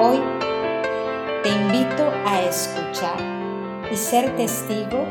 [0.00, 0.20] Hoy
[1.42, 3.18] te invito a escuchar
[3.90, 5.04] y ser testigo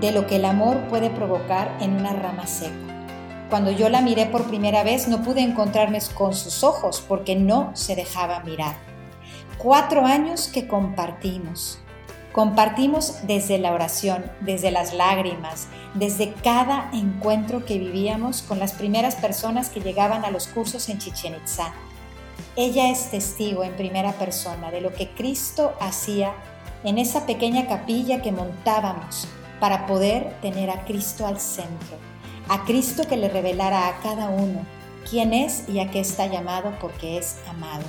[0.00, 3.48] de lo que el amor puede provocar en una rama seca.
[3.50, 7.72] Cuando yo la miré por primera vez no pude encontrarme con sus ojos porque no
[7.74, 8.76] se dejaba mirar.
[9.58, 11.80] Cuatro años que compartimos.
[12.32, 19.16] Compartimos desde la oración, desde las lágrimas, desde cada encuentro que vivíamos con las primeras
[19.16, 21.74] personas que llegaban a los cursos en Chichen Itza.
[22.56, 26.34] Ella es testigo en primera persona de lo que Cristo hacía
[26.84, 29.28] en esa pequeña capilla que montábamos
[29.60, 31.96] para poder tener a Cristo al centro,
[32.48, 34.64] a Cristo que le revelara a cada uno
[35.08, 37.84] quién es y a qué está llamado porque es amado.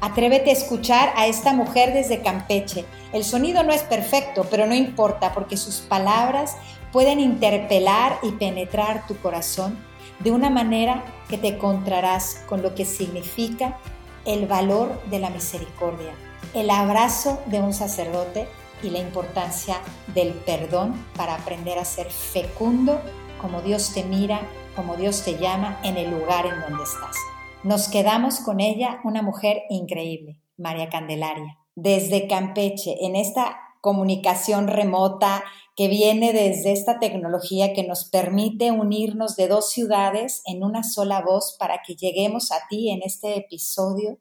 [0.00, 2.84] Atrévete a escuchar a esta mujer desde Campeche.
[3.12, 6.56] El sonido no es perfecto, pero no importa porque sus palabras
[6.92, 9.76] pueden interpelar y penetrar tu corazón
[10.20, 13.78] de una manera que te encontrarás con lo que significa
[14.24, 16.12] el valor de la misericordia,
[16.54, 18.48] el abrazo de un sacerdote
[18.82, 19.76] y la importancia
[20.14, 23.00] del perdón para aprender a ser fecundo
[23.40, 24.40] como Dios te mira,
[24.76, 27.16] como Dios te llama en el lugar en donde estás.
[27.62, 31.58] Nos quedamos con ella, una mujer increíble, María Candelaria.
[31.74, 35.42] Desde Campeche, en esta comunicación remota
[35.78, 41.22] que viene desde esta tecnología que nos permite unirnos de dos ciudades en una sola
[41.22, 44.18] voz para que lleguemos a ti en este episodio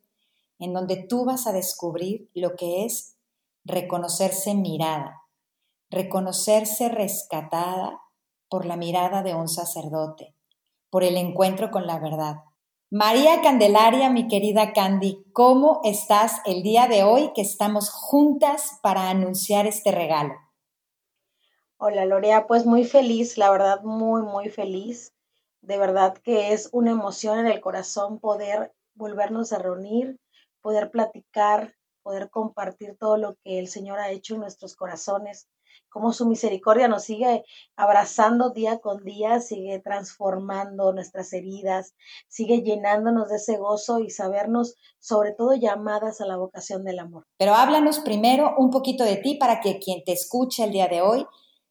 [0.60, 3.16] en donde tú vas a descubrir lo que es
[3.66, 5.24] reconocerse mirada,
[5.90, 8.02] reconocerse rescatada
[8.50, 10.36] por la mirada de un sacerdote,
[10.92, 12.36] por el encuentro con la verdad.
[12.92, 19.10] María Candelaria, mi querida Candy, ¿cómo estás el día de hoy que estamos juntas para
[19.10, 20.47] anunciar este regalo?
[21.80, 25.14] Hola Lorea, pues muy feliz, la verdad muy, muy feliz.
[25.62, 30.18] De verdad que es una emoción en el corazón poder volvernos a reunir,
[30.62, 35.50] poder platicar, poder compartir todo lo que el Señor ha hecho en nuestros corazones,
[35.90, 37.44] cómo su misericordia nos sigue
[37.76, 41.94] abrazando día con día, sigue transformando nuestras heridas,
[42.28, 47.26] sigue llenándonos de ese gozo y sabernos sobre todo llamadas a la vocación del amor.
[47.38, 51.04] Pero háblanos primero un poquito de ti para que quien te escuche el día de
[51.04, 51.28] hoy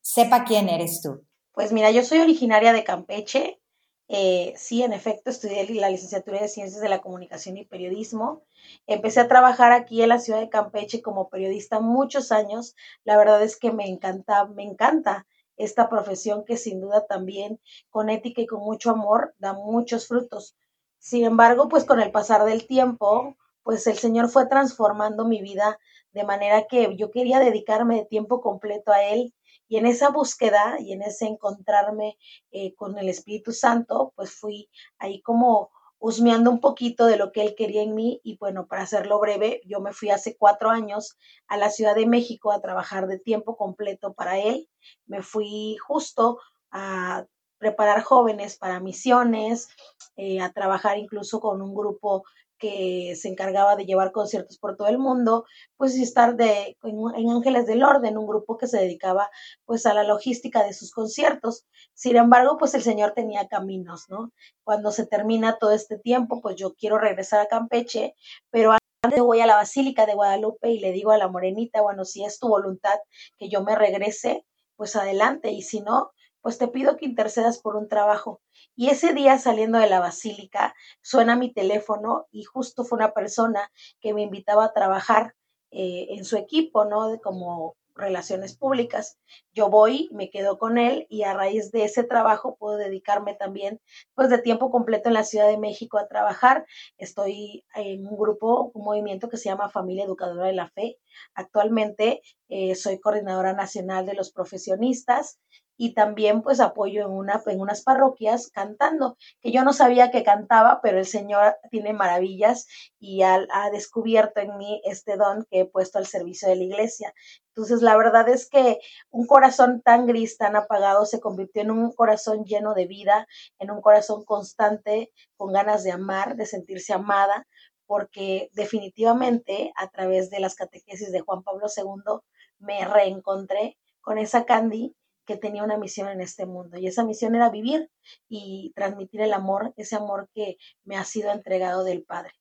[0.06, 1.27] sepa quién eres tú.
[1.50, 3.61] Pues mira, yo soy originaria de Campeche.
[4.06, 8.44] Eh, sí, en efecto, estudié la licenciatura de Ciencias de la Comunicación y Periodismo.
[8.87, 12.77] Empecé a trabajar aquí en la ciudad de Campeche como periodista muchos años.
[13.03, 17.59] La verdad es que me encanta, me encanta esta profesión que sin duda también
[17.91, 20.55] con ética y con mucho amor da muchos frutos.
[21.00, 25.81] Sin embargo, pues con el pasar del tiempo, pues el Señor fue transformando mi vida
[26.12, 29.34] de manera que yo quería dedicarme de tiempo completo a Él
[29.69, 32.19] y en esa búsqueda y en ese encontrarme
[32.50, 34.69] eh, con el Espíritu Santo, pues fui
[34.99, 38.82] ahí como husmeando un poquito de lo que él quería en mí y bueno, para
[38.82, 41.16] hacerlo breve, yo me fui hace cuatro años
[41.49, 44.69] a la Ciudad de México a trabajar de tiempo completo para él.
[45.06, 46.38] Me fui justo
[46.71, 47.26] a
[47.59, 49.69] preparar jóvenes para misiones,
[50.16, 52.25] eh, a trabajar incluso con un grupo
[52.59, 55.44] que se encargaba de llevar conciertos por todo el mundo,
[55.77, 59.31] pues y estar de, en, Ángeles del Orden, un grupo que se dedicaba
[59.65, 61.67] pues a la logística de sus conciertos.
[61.94, 64.33] Sin embargo, pues el Señor tenía caminos, ¿no?
[64.65, 68.15] Cuando se termina todo este tiempo, pues yo quiero regresar a Campeche,
[68.50, 72.05] pero antes voy a la Basílica de Guadalupe y le digo a la morenita, bueno,
[72.05, 72.99] si es tu voluntad
[73.38, 74.44] que yo me regrese,
[74.77, 78.41] pues adelante, y si no, pues te pido que intercedas por un trabajo.
[78.75, 83.71] Y ese día saliendo de la basílica, suena mi teléfono y justo fue una persona
[84.00, 85.34] que me invitaba a trabajar
[85.71, 87.21] eh, en su equipo, ¿no?
[87.21, 89.19] Como relaciones públicas.
[89.53, 93.81] Yo voy, me quedo con él y a raíz de ese trabajo puedo dedicarme también
[94.15, 96.66] pues de tiempo completo en la Ciudad de México a trabajar.
[96.99, 100.99] Estoy en un grupo, un movimiento que se llama Familia Educadora de la Fe.
[101.34, 105.41] Actualmente eh, soy coordinadora nacional de los profesionistas
[105.76, 110.25] y también pues apoyo en, una, en unas parroquias cantando, que yo no sabía que
[110.25, 112.66] cantaba, pero el Señor tiene maravillas
[112.98, 116.64] y ha, ha, descubierto en mí este don que he puesto al servicio de la
[116.64, 117.14] iglesia.
[117.49, 118.78] Entonces, la verdad es que
[119.11, 123.26] un corazón tan gris, tan apagado, se convirtió en un corazón lleno de vida,
[123.58, 127.46] en un corazón constante, con ganas de amar, de sentirse amada,
[127.87, 132.20] porque definitivamente a través de las catequesis de Juan Pablo II
[132.58, 134.94] me reencontré con esa Candy
[135.26, 137.90] que tenía una misión en este mundo y esa misión era vivir
[138.28, 142.32] y transmitir el amor, ese amor que me ha sido entregado del Padre.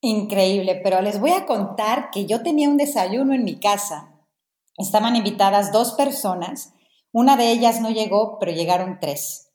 [0.00, 4.14] Increíble, pero les voy a contar que yo tenía un desayuno en mi casa.
[4.76, 6.72] Estaban invitadas dos personas,
[7.10, 9.50] una de ellas no llegó, pero llegaron tres.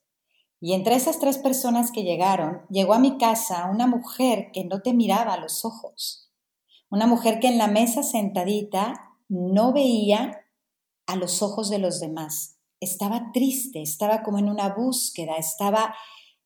[0.60, 4.82] Y entre esas tres personas que llegaron, llegó a mi casa una mujer que no
[4.82, 6.32] te miraba a los ojos.
[6.90, 10.43] Una mujer que en la mesa sentadita no veía
[11.08, 12.58] a los ojos de los demás.
[12.80, 15.96] Estaba triste, estaba como en una búsqueda, estaba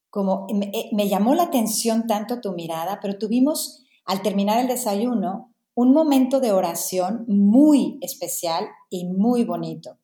[0.09, 0.47] como...
[0.53, 5.53] Me, eh, me llamó la atención tanto tu mirada, pero tuvimos, al terminar el desayuno,
[5.73, 9.97] un momento de oración muy especial y muy bonito.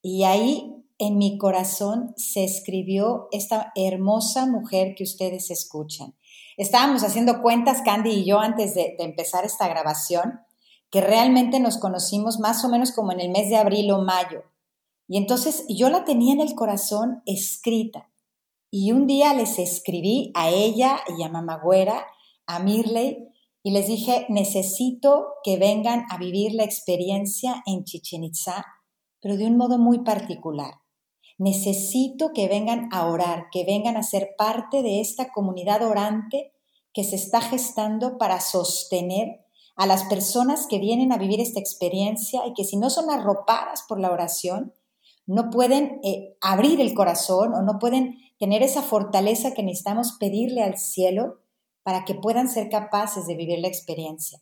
[0.00, 6.14] Y ahí en mi corazón se escribió esta hermosa mujer que ustedes escuchan.
[6.56, 10.40] Estábamos haciendo cuentas, Candy y yo, antes de, empezar esta grabación,
[10.92, 14.44] que realmente nos conocimos más o menos como en el mes de abril o mayo.
[15.08, 18.10] Y entonces yo la tenía en el corazón escrita.
[18.70, 22.06] Y un día les escribí a ella y a Mamagüera,
[22.46, 23.26] a Mirley,
[23.62, 28.66] y les dije, necesito que vengan a vivir la experiencia en Chichen Itza,
[29.20, 30.74] pero de un modo muy particular.
[31.38, 36.52] Necesito que vengan a orar, que vengan a ser parte de esta comunidad orante
[36.92, 39.41] que se está gestando para sostener
[39.82, 43.82] a las personas que vienen a vivir esta experiencia y que si no son arropadas
[43.88, 44.72] por la oración,
[45.26, 50.62] no pueden eh, abrir el corazón o no pueden tener esa fortaleza que necesitamos pedirle
[50.62, 51.40] al cielo
[51.82, 54.40] para que puedan ser capaces de vivir la experiencia.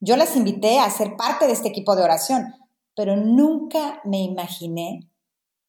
[0.00, 2.52] Yo las invité a ser parte de este equipo de oración,
[2.96, 5.08] pero nunca me imaginé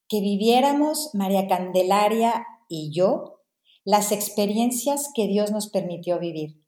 [0.07, 3.41] que viviéramos, María Candelaria y yo,
[3.83, 6.60] las experiencias que Dios nos permitió vivir.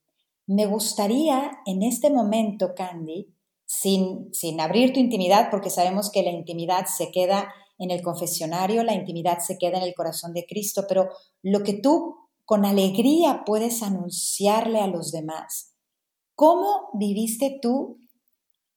[0.47, 3.33] Me gustaría en este momento, Candy,
[3.65, 8.83] sin, sin abrir tu intimidad, porque sabemos que la intimidad se queda en el confesionario,
[8.83, 11.09] la intimidad se queda en el corazón de Cristo, pero
[11.41, 15.73] lo que tú con alegría puedes anunciarle a los demás.
[16.35, 17.99] ¿Cómo viviste tú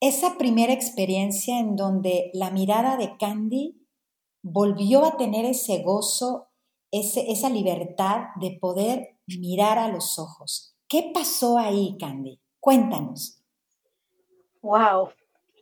[0.00, 3.86] esa primera experiencia en donde la mirada de Candy
[4.42, 6.48] volvió a tener ese gozo,
[6.92, 10.75] ese, esa libertad de poder mirar a los ojos.
[10.88, 12.40] ¿Qué pasó ahí, Candy?
[12.60, 13.42] Cuéntanos.
[14.62, 15.10] Wow,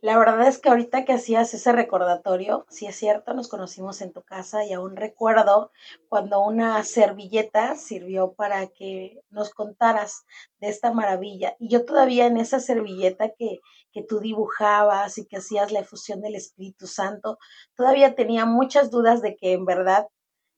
[0.05, 4.13] la verdad es que ahorita que hacías ese recordatorio, sí es cierto, nos conocimos en
[4.13, 5.71] tu casa y aún recuerdo
[6.09, 10.27] cuando una servilleta sirvió para que nos contaras
[10.59, 11.55] de esta maravilla.
[11.57, 13.61] Y yo todavía en esa servilleta que,
[13.91, 17.39] que tú dibujabas y que hacías la efusión del Espíritu Santo,
[17.75, 20.07] todavía tenía muchas dudas de que en verdad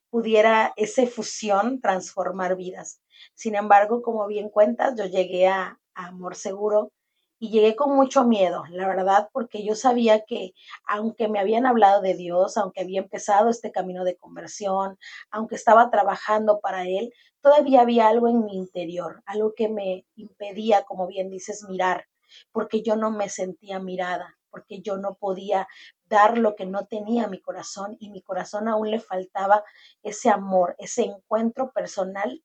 [0.09, 2.99] pudiera esa efusión transformar vidas.
[3.33, 6.91] Sin embargo, como bien cuentas, yo llegué a, a Amor Seguro
[7.39, 10.53] y llegué con mucho miedo, la verdad, porque yo sabía que
[10.87, 14.97] aunque me habían hablado de Dios, aunque había empezado este camino de conversión,
[15.29, 20.83] aunque estaba trabajando para Él, todavía había algo en mi interior, algo que me impedía,
[20.83, 22.05] como bien dices, mirar,
[22.51, 25.67] porque yo no me sentía mirada, porque yo no podía
[26.05, 29.63] dar lo que no tenía mi corazón y mi corazón aún le faltaba
[30.01, 32.41] ese amor, ese encuentro personal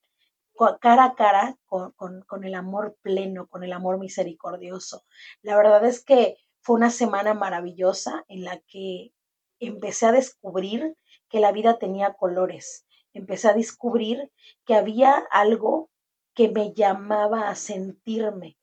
[0.81, 5.05] cara a cara con, el amor pleno, con el amor misericordioso.
[5.43, 9.13] La verdad es que fue una semana maravillosa en la que
[9.59, 10.97] empecé a descubrir
[11.29, 12.87] que la vida tenía colores.
[13.13, 14.31] Empecé a descubrir
[14.65, 15.91] que había algo
[16.35, 18.57] que me llamaba a sentirme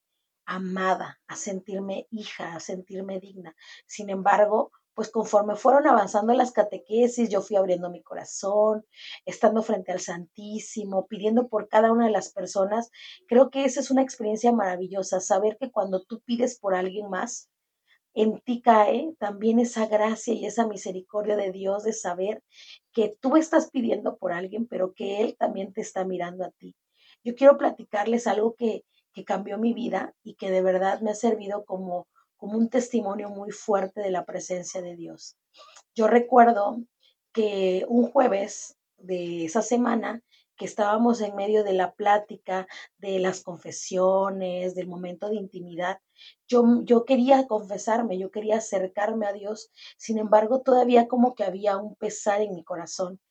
[0.45, 3.55] amada, a sentirme hija, a sentirme digna.
[3.85, 8.85] Sin embargo, pues conforme fueron avanzando las catequesis, yo fui abriendo mi corazón,
[9.25, 12.91] estando frente al Santísimo, pidiendo por cada una de las personas.
[13.27, 17.49] Creo que esa es una experiencia maravillosa, saber que cuando tú pides por alguien más,
[18.13, 22.43] en ti cae también esa gracia y esa misericordia de Dios de saber
[22.91, 26.75] que tú estás pidiendo por alguien, pero que Él también te está mirando a ti.
[27.23, 28.83] Yo quiero platicarles algo que,
[29.13, 32.07] que cambió mi vida y que de verdad me ha servido como
[32.39, 35.37] como un testimonio muy fuerte de la presencia de Dios.
[35.93, 36.77] Yo recuerdo
[37.33, 40.23] que un jueves de esa semana
[40.55, 42.67] que estábamos en medio de la plática,
[42.97, 45.99] de las confesiones, del momento de intimidad,
[46.49, 51.77] yo, yo quería confesarme, yo quería acercarme a Dios, sin embargo todavía como que había
[51.77, 53.21] un pesar en mi corazón.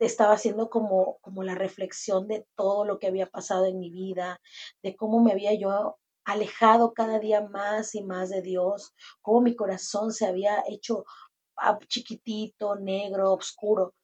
[0.00, 4.40] Estaba haciendo como, como la reflexión de todo lo que había pasado en mi vida,
[4.82, 9.56] de cómo me había yo alejado cada día más y más de Dios, cómo mi
[9.56, 11.06] corazón se había hecho
[11.56, 13.94] ah, chiquitito, negro, oscuro.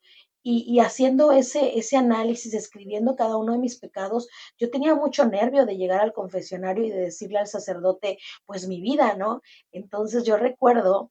[0.47, 4.28] Y, haciendo ese, ese análisis, escribiendo cada uno de mis pecados,
[4.59, 8.83] yo tenía mucho nervio de llegar al confesionario y de decirle al sacerdote, pues mi
[8.83, 9.40] vida, ¿no?
[9.73, 11.11] Entonces yo recuerdo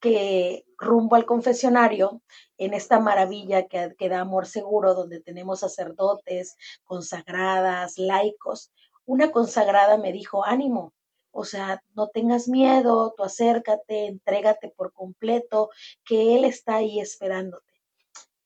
[0.00, 2.22] que rumbo al confesionario,
[2.56, 8.72] en esta maravilla que, que da amor seguro, donde tenemos sacerdotes, consagradas, laicos,
[9.10, 10.94] una consagrada me dijo, ánimo,
[11.32, 15.70] o sea, no tengas miedo, tú acércate, entrégate por completo,
[16.04, 17.72] que Él está ahí esperándote.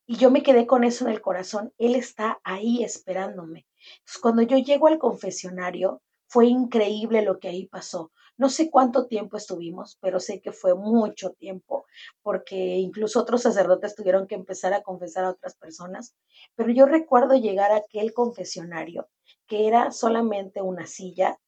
[0.07, 1.71] Y yo me quedé con eso en el corazón.
[1.77, 3.67] Él está ahí esperándome.
[4.23, 8.11] cuando yo llego al confesionario, fue increíble lo que ahí pasó.
[8.35, 11.85] No sé cuánto tiempo estuvimos, pero sé que fue mucho tiempo,
[12.23, 16.15] porque incluso otros sacerdotes tuvieron que empezar a confesar a otras personas.
[16.55, 19.07] Pero yo recuerdo llegar a aquel confesionario,
[19.47, 21.39] que era solamente una silla,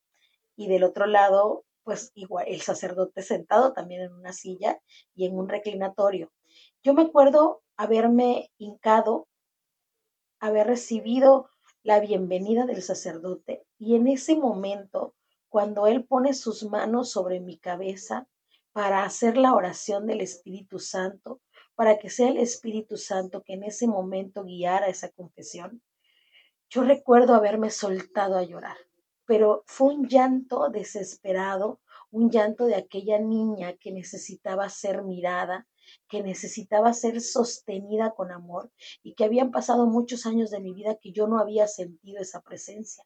[0.55, 4.81] y del otro lado, pues igual el sacerdote sentado también en una silla
[5.15, 6.31] y en un reclinatorio.
[6.83, 9.27] Yo me acuerdo haberme hincado,
[10.39, 11.49] haber recibido
[11.83, 15.15] la bienvenida del sacerdote y en ese momento,
[15.47, 18.27] cuando él pone sus manos sobre mi cabeza
[18.73, 21.39] para hacer la oración del Espíritu Santo,
[21.75, 25.81] para que sea el Espíritu Santo que en ese momento guiara esa confesión,
[26.69, 28.77] yo recuerdo haberme soltado a llorar,
[29.25, 31.79] pero fue un llanto desesperado,
[32.11, 35.67] un llanto de aquella niña que necesitaba ser mirada,
[36.09, 38.71] que necesitaba ser sostenida con amor
[39.03, 42.41] y que habían pasado muchos años de mi vida que yo no había sentido esa
[42.41, 43.05] presencia,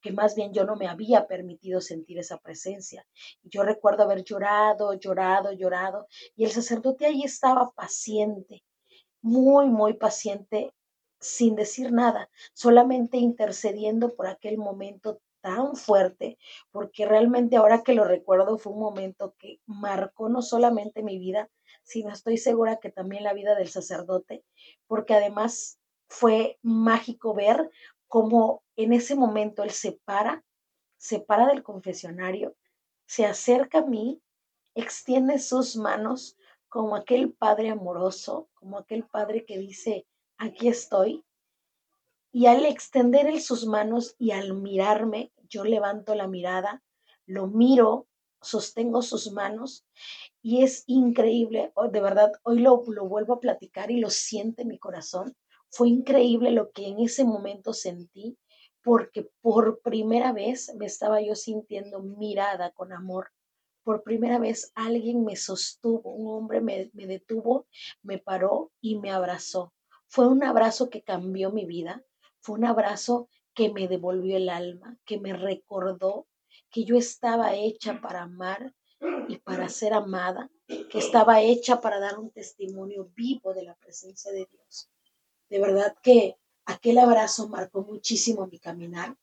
[0.00, 3.06] que más bien yo no me había permitido sentir esa presencia.
[3.42, 8.64] Yo recuerdo haber llorado, llorado, llorado, y el sacerdote ahí estaba paciente,
[9.20, 10.72] muy, muy paciente,
[11.22, 16.38] sin decir nada, solamente intercediendo por aquel momento tan fuerte,
[16.70, 21.48] porque realmente ahora que lo recuerdo fue un momento que marcó no solamente mi vida,
[21.82, 24.44] sino estoy segura que también la vida del sacerdote,
[24.86, 27.70] porque además fue mágico ver
[28.06, 30.44] cómo en ese momento él se para,
[30.96, 32.54] se para del confesionario,
[33.06, 34.20] se acerca a mí,
[34.74, 36.36] extiende sus manos
[36.68, 40.06] como aquel padre amoroso, como aquel padre que dice,
[40.42, 41.24] aquí estoy.
[42.32, 46.82] Y al extender él sus manos y al mirarme, yo levanto la mirada,
[47.26, 48.08] lo miro,
[48.40, 49.86] sostengo sus manos
[50.42, 54.78] y es increíble, oh, de verdad, hoy lo, vuelvo a platicar y lo siente mi
[54.78, 55.36] corazón.
[55.68, 58.36] Fue increíble lo que en ese momento sentí,
[58.82, 63.30] porque por primera vez me estaba yo sintiendo mirada con amor.
[63.84, 67.66] Por primera vez alguien me sostuvo, un hombre me detuvo,
[68.02, 69.72] me paró y me abrazó.
[70.14, 72.04] Fue un abrazo que cambió mi vida,
[72.40, 76.26] fue un abrazo que me devolvió el alma, que me recordó
[76.70, 78.74] que yo estaba hecha para amar
[79.26, 84.30] y para ser amada, que estaba hecha para dar un testimonio vivo de la presencia
[84.32, 84.90] de Dios.
[85.48, 89.16] De verdad que aquel abrazo marcó muchísimo mi caminar,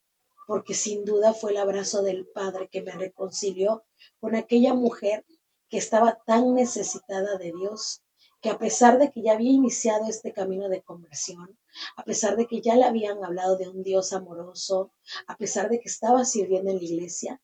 [0.48, 3.84] porque sin duda fue el abrazo del Padre que me reconcilió
[4.20, 5.24] con aquella mujer
[5.70, 8.02] que estaba tan necesitada de Dios,
[8.42, 11.58] que a pesar de que ya había iniciado este camino de conversión,
[11.98, 14.92] a pesar de que ya le habían hablado de un Dios amoroso,
[15.28, 17.42] a pesar de que estaba sirviendo en la iglesia,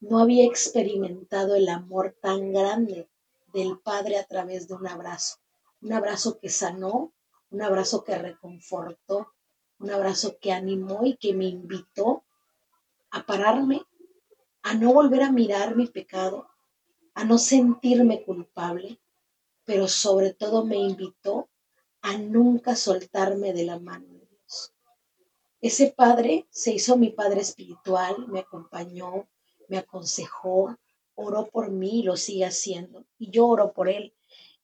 [0.00, 3.08] no había experimentado el amor tan grande
[3.52, 5.36] del Padre a través de un abrazo.
[5.80, 7.12] Un abrazo que sanó,
[7.50, 9.32] un abrazo que reconfortó,
[9.78, 12.24] un abrazo que animó y que me invitó
[13.10, 13.82] a pararme,
[14.62, 16.48] a no volver a mirar mi pecado,
[17.14, 19.01] a no sentirme culpable,
[19.64, 21.48] pero sobre todo me invitó
[22.00, 24.74] a nunca soltarme de la mano de Dios.
[25.60, 29.28] Ese Padre se hizo mi Padre espiritual, me acompañó,
[29.68, 30.76] me aconsejó,
[31.14, 33.06] oró por mí y lo sigue haciendo.
[33.18, 34.14] Y yo oro por él.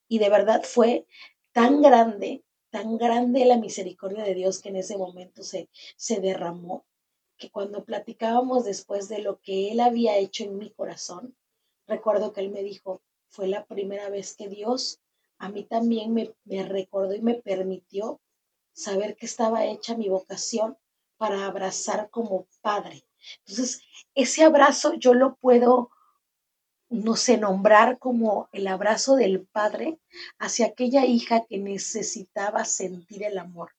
[0.08, 1.06] Y de verdad fue
[1.52, 6.84] tan grande, tan grande la misericordia de Dios que en ese momento se, se derramó,
[7.36, 11.36] que cuando platicábamos después de lo que él había hecho en mi corazón,
[11.86, 15.00] recuerdo que él me dijo, fue la primera vez que Dios
[15.38, 18.20] a mí también me, me recordó y me permitió
[18.72, 20.76] saber que estaba hecha mi vocación
[21.16, 23.04] para abrazar como padre.
[23.40, 23.82] Entonces,
[24.14, 25.90] ese abrazo yo lo puedo,
[26.88, 29.98] no sé, nombrar como el abrazo del padre
[30.38, 33.72] hacia aquella hija que necesitaba sentir el amor.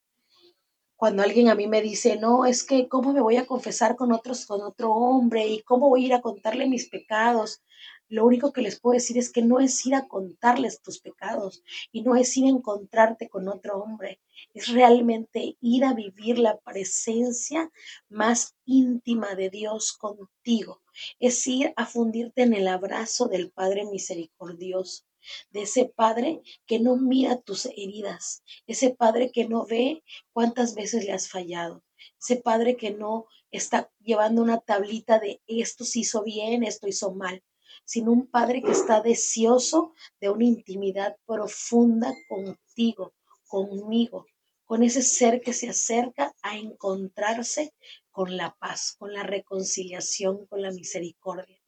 [0.96, 4.12] Cuando alguien a mí me dice, no, es que, ¿cómo me voy a confesar con
[4.12, 5.48] otros, con otro hombre?
[5.48, 7.62] ¿Y cómo voy a ir a contarle mis pecados?
[8.10, 11.64] Lo único que les puedo decir es que no es ir a contarles tus pecados
[11.92, 14.20] y no es ir a encontrarte con otro hombre,
[14.56, 17.72] es realmente ir a vivir la presencia
[18.10, 20.82] más íntima de Dios contigo,
[21.20, 25.04] es ir a fundirte en el abrazo del Padre misericordioso
[25.52, 31.06] de ese Padre que no mira tus heridas, ese Padre que no ve cuántas veces
[31.06, 31.84] le has fallado,
[32.20, 37.14] ese Padre que no está llevando una tablita de esto se hizo bien, esto hizo
[37.14, 37.44] mal,
[37.90, 43.16] sino un Padre que está deseoso de una intimidad profunda contigo,
[43.48, 44.28] conmigo,
[44.64, 47.74] con ese ser que se acerca a encontrarse
[48.12, 51.60] con la paz, con la reconciliación, con la misericordia.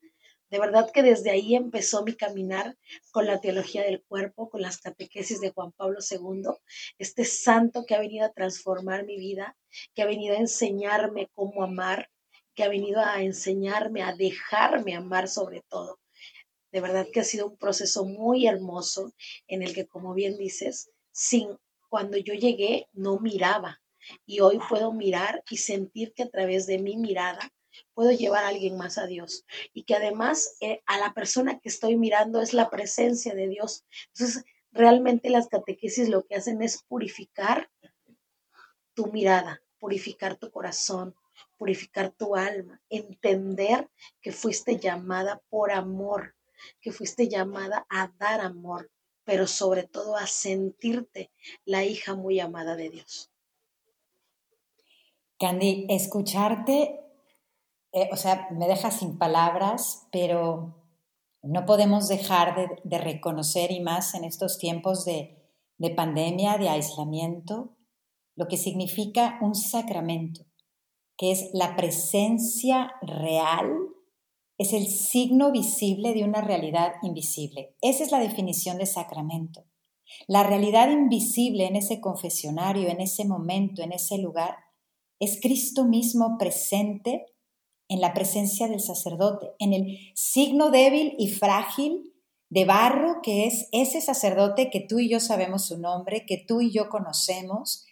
[0.52, 2.78] De verdad que desde ahí empezó mi caminar
[3.12, 6.52] con la teología del cuerpo, con las catequesis de Juan Pablo II,
[7.00, 9.58] este santo que ha venido a transformar mi vida,
[9.96, 12.12] que ha venido a enseñarme cómo amar,
[12.54, 16.01] que ha venido a enseñarme a dejarme amar sobre todo.
[16.72, 19.14] De verdad que ha sido un proceso muy hermoso
[19.48, 21.58] en el que, como bien dices, sin
[21.90, 23.82] cuando yo llegué no miraba
[24.26, 27.52] y hoy puedo mirar y sentir que a través de mi mirada
[27.94, 31.70] puedo llevar a alguien más a Dios y que además eh, a la persona que
[31.70, 33.86] estoy mirando es la presencia de Dios.
[34.14, 37.70] Entonces, realmente las catequesis lo que hacen es purificar
[38.94, 41.16] tu mirada, purificar tu corazón,
[41.58, 43.90] purificar tu alma, entender
[44.22, 46.36] que fuiste llamada por amor,
[46.80, 48.92] que fuiste llamada a dar amor,
[49.24, 51.32] pero sobre todo a sentirte
[51.66, 53.32] la hija muy amada de Dios.
[55.40, 57.00] Candy, escucharte,
[57.94, 60.82] eh, o sea, me deja sin palabras, pero
[61.44, 65.42] no podemos dejar de, reconocer, y más en estos tiempos de,
[65.78, 67.76] de pandemia, de aislamiento,
[68.36, 70.46] lo que significa un sacramento,
[71.18, 73.72] que es la presencia real,
[74.62, 77.76] es el signo visible de una realidad invisible.
[77.82, 79.66] Esa es la definición de sacramento.
[80.28, 84.58] La realidad invisible en ese confesionario, en ese momento, en ese lugar,
[85.20, 87.26] es Cristo mismo presente
[87.88, 92.14] en la presencia del sacerdote, en el signo débil y frágil
[92.50, 96.62] de barro que es ese sacerdote que tú y yo sabemos su nombre, que tú
[96.62, 97.84] y yo conocemos,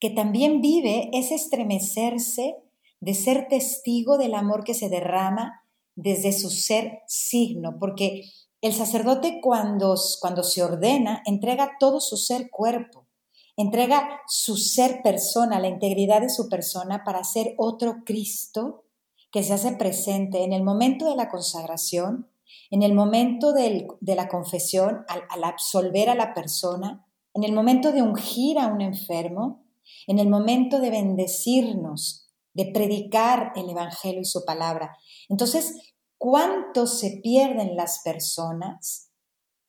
[0.00, 2.56] que también vive ese estremecerse
[2.98, 5.62] de ser testigo del amor que se derrama
[6.00, 8.22] desde su ser signo, porque
[8.60, 13.08] el sacerdote cuando, cuando se ordena entrega todo su ser cuerpo,
[13.56, 18.84] entrega su ser persona, la integridad de su persona para ser otro Cristo
[19.32, 22.30] que se hace presente en el momento de la consagración,
[22.70, 27.90] en el momento de la confesión, al, al absolver a la persona, en el momento
[27.90, 29.64] de ungir a un enfermo,
[30.06, 32.28] en el momento de bendecirnos,
[32.58, 34.96] de predicar el Evangelio y su palabra.
[35.28, 35.87] Entonces,
[36.18, 39.10] ¿cuánto se pierden las personas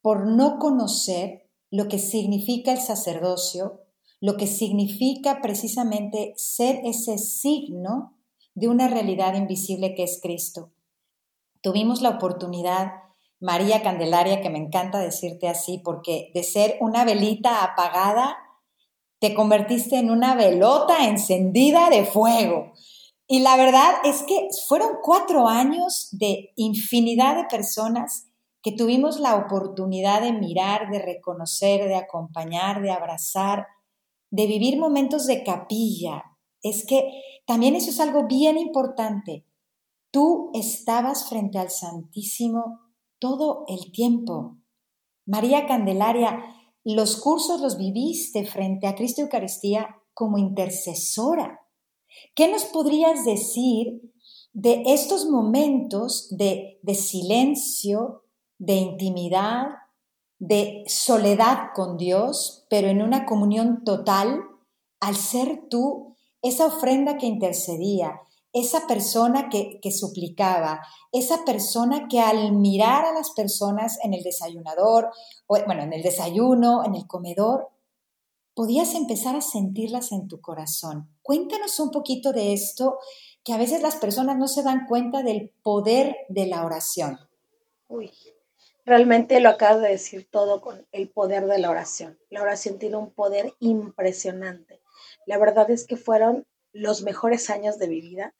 [0.01, 3.81] por no conocer lo que significa el sacerdocio,
[4.19, 8.17] lo que significa precisamente ser ese signo
[8.55, 10.71] de una realidad invisible que es Cristo.
[11.61, 12.91] Tuvimos la oportunidad,
[13.39, 18.37] María Candelaria, que me encanta decirte así, porque de ser una velita apagada,
[19.19, 22.73] te convertiste en una velota encendida de fuego.
[23.31, 28.25] Y la verdad es que fueron cuatro años de infinidad de personas
[28.63, 33.67] que tuvimos la oportunidad de mirar, de reconocer, de acompañar, de abrazar,
[34.31, 36.23] de vivir momentos de capilla.
[36.63, 37.07] Es que
[37.45, 39.45] también eso es algo bien importante.
[40.11, 42.79] Tú estabas frente al Santísimo
[43.19, 44.57] todo el tiempo.
[45.27, 46.43] María Candelaria,
[46.83, 51.59] los cursos los viviste frente a Cristo Eucaristía como intercesora.
[52.35, 54.01] ¿Qué nos podrías decir
[54.53, 58.23] de estos momentos de, silencio,
[58.57, 59.67] de intimidad,
[60.39, 64.41] de soledad con Dios, pero en una comunión total,
[64.99, 72.19] al ser tú esa ofrenda que intercedía, esa persona que, que, suplicaba, esa persona que
[72.19, 75.11] al mirar a las personas en el desayunador,
[75.45, 77.69] o, bueno, en el desayuno, en el comedor,
[78.59, 81.07] podías empezar a sentirlas en tu corazón.
[81.21, 82.99] Cuéntanos un poquito de esto,
[83.41, 87.17] que a veces las personas no se dan cuenta del poder de la oración.
[87.87, 88.11] Uy,
[88.83, 92.19] Realmente lo acabas de decir todo con el poder de la oración.
[92.29, 94.81] La oración tiene un poder impresionante.
[95.25, 98.35] La verdad es que fueron los mejores años de mi vida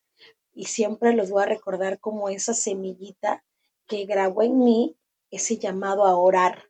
[0.53, 3.45] y siempre los voy a recordar como esa semillita
[3.87, 4.97] que grabó en mí
[5.31, 6.68] ese llamado a orar.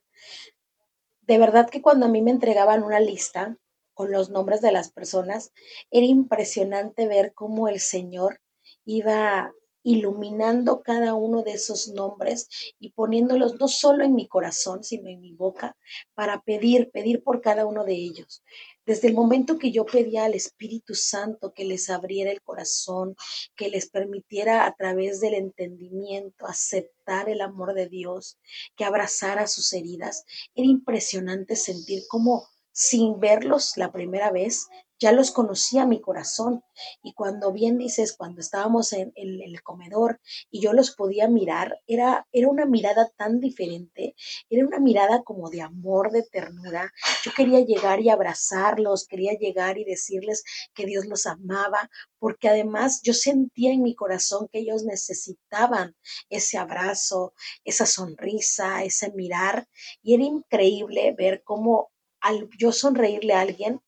[1.29, 3.55] De verdad que cuando a mí me entregaban una lista
[3.93, 5.53] con los nombres de las personas,
[5.91, 8.41] era impresionante ver cómo el Señor
[8.83, 15.07] iba iluminando cada uno de esos nombres y poniéndolos no solo en mi corazón, sino
[15.07, 15.77] en mi boca,
[16.15, 18.43] para pedir, pedir por cada uno de ellos.
[18.89, 23.15] Desde el momento que yo pedía al Espíritu Santo que les abriera el corazón,
[23.55, 28.39] que les permitiera a través del entendimiento aceptar el amor de Dios,
[28.75, 30.25] que abrazara sus heridas,
[30.55, 34.65] era impresionante sentir cómo sin verlos la primera vez,
[34.99, 36.63] ya los conocía mi corazón.
[37.01, 40.19] Y cuando bien dices, cuando estábamos en, el comedor
[40.51, 44.15] y yo los podía mirar, era, era una mirada tan diferente,
[44.49, 46.91] era una mirada como de amor, de ternura.
[47.23, 53.01] Yo quería llegar y abrazarlos, quería llegar y decirles que Dios los amaba, porque además
[53.03, 55.95] yo sentía en mi corazón que ellos necesitaban
[56.29, 57.33] ese abrazo,
[57.63, 59.67] esa sonrisa, ese mirar.
[60.01, 63.81] Y era increíble ver cómo al yo sonreírle a alguien,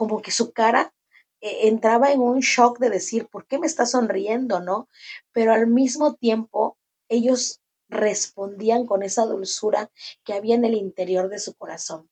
[0.00, 0.94] como que su cara
[1.42, 4.58] eh, entraba en un shock de decir, ¿por qué me está sonriendo?
[4.60, 4.88] ¿No?
[5.30, 6.78] Pero al mismo tiempo,
[7.10, 7.60] ellos
[7.90, 9.90] respondían con esa dulzura
[10.24, 12.08] que había en el interior de su corazón.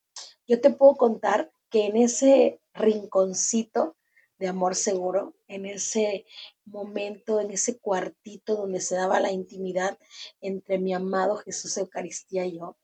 [0.47, 3.97] Yo te puedo contar que en ese rinconcito
[4.39, 6.27] de amor seguro, en ese
[6.67, 9.99] momento, en ese cuartito donde se daba la intimidad
[10.43, 12.77] entre mi amado Jesús Eucaristía y yo,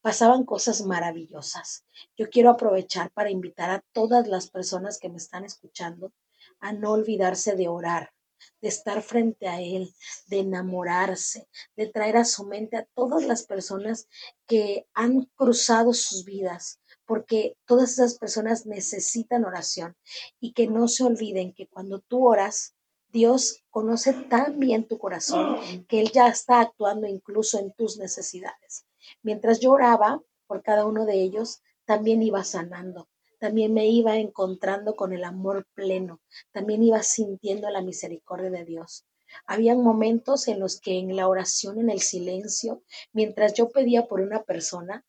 [0.00, 1.84] pasaban cosas maravillosas.
[2.16, 6.12] Yo quiero aprovechar para invitar a todas las personas que me están escuchando
[6.60, 8.12] a no olvidarse de orar,
[8.60, 9.94] de estar frente a Él,
[10.26, 14.08] de enamorarse, de traer a su mente a todas las personas
[14.46, 19.96] que han cruzado sus vidas, porque todas esas personas necesitan oración
[20.38, 22.74] y que no se olviden que cuando tú oras,
[23.08, 25.58] Dios conoce tan bien tu corazón
[25.88, 28.86] que Él ya está actuando incluso en tus necesidades.
[29.22, 34.96] Mientras yo oraba por cada uno de ellos, también iba sanando, también me iba encontrando
[34.96, 36.20] con el amor pleno,
[36.52, 39.06] también iba sintiendo la misericordia de Dios.
[39.46, 44.20] Habían momentos en los que en la oración, en el silencio, mientras yo pedía por
[44.20, 45.04] una persona,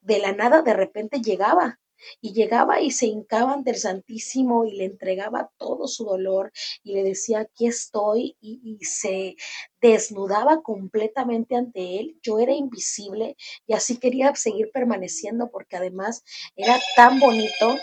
[0.00, 1.78] de la nada de repente llegaba
[2.20, 6.94] y llegaba y se hincaba ante el Santísimo y le entregaba todo su dolor y
[6.94, 9.36] le decía, aquí estoy y, se
[9.80, 12.18] desnudaba completamente ante él.
[12.22, 16.24] Yo era invisible y así quería seguir permaneciendo porque además
[16.56, 17.76] era tan bonito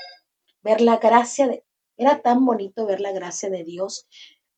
[0.62, 1.64] ver la gracia de,
[1.98, 4.08] era tan bonito ver la gracia de Dios,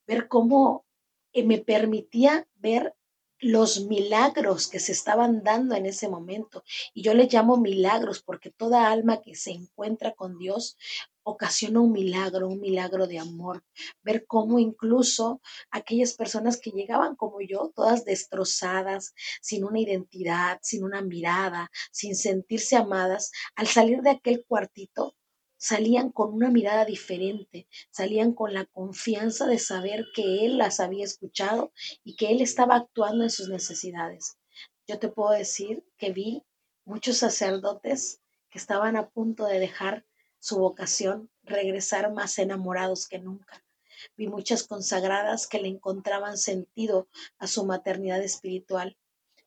[0.08, 0.86] ver cómo
[1.34, 2.96] eh, me permitía ver
[3.40, 6.64] los milagros que se estaban dando en ese momento.
[6.94, 10.78] Y yo le llamo milagros porque toda alma que se encuentra con Dios
[11.24, 13.64] ocasiona un milagro, un milagro de amor.
[14.02, 20.86] Ver cómo incluso aquellas personas que llegaban como yo, todas destrozadas, sin una identidad, sin
[20.86, 25.17] una mirada, sin sentirse amadas, al salir de aquel cuartito,
[25.58, 31.04] salían con una mirada diferente, salían con la confianza de saber que Él las había
[31.04, 34.38] escuchado y que Él estaba actuando en sus necesidades.
[34.88, 36.44] Yo te puedo decir que vi
[36.86, 40.06] muchos sacerdotes que estaban a punto de dejar
[40.40, 43.66] su vocación, regresar más enamorados que nunca.
[44.16, 48.98] Vi muchas consagradas que le encontraban sentido a su maternidad espiritual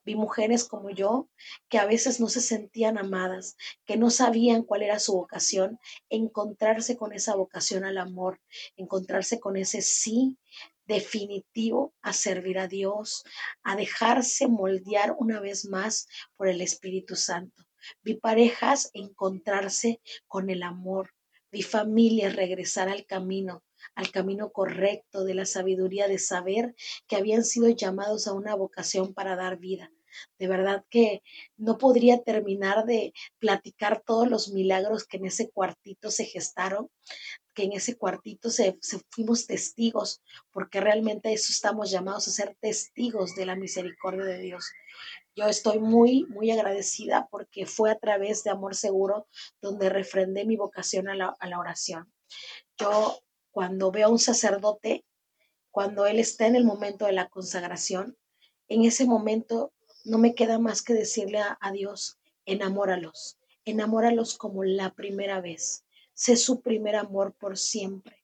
[0.04, 1.28] Vi mujeres como yo
[1.68, 6.96] que a veces no se sentían amadas, que no sabían cuál era su vocación, encontrarse
[6.96, 8.40] con esa vocación al amor,
[8.76, 10.38] encontrarse con ese sí
[10.86, 13.24] definitivo a servir a Dios,
[13.62, 17.64] a dejarse moldear una vez más por el Espíritu Santo.
[18.02, 21.14] Vi parejas encontrarse con el amor,
[21.52, 23.62] vi familias regresar al camino,
[23.94, 26.74] al camino correcto de la sabiduría de saber
[27.06, 29.90] que habían sido llamados a una vocación para dar vida.
[30.38, 31.22] De verdad que
[31.56, 36.90] no podría terminar de platicar todos los milagros que en ese cuartito se gestaron,
[37.54, 38.78] que en ese cuartito se,
[39.10, 44.64] fuimos testigos, porque realmente eso estamos llamados a ser testigos de la misericordia de Dios.
[45.36, 49.26] Yo estoy muy, muy agradecida porque fue a través de Amor Seguro
[49.60, 52.12] donde refrendé mi vocación a la, a la oración.
[52.78, 55.04] Yo cuando veo a un sacerdote,
[55.70, 58.16] cuando él está en el momento de la consagración,
[58.68, 59.72] en ese momento
[60.04, 65.84] no me queda más que decirle a, Dios, enamóralos, enamóralos como la primera vez,
[66.14, 68.16] sé su primer amor por siempre.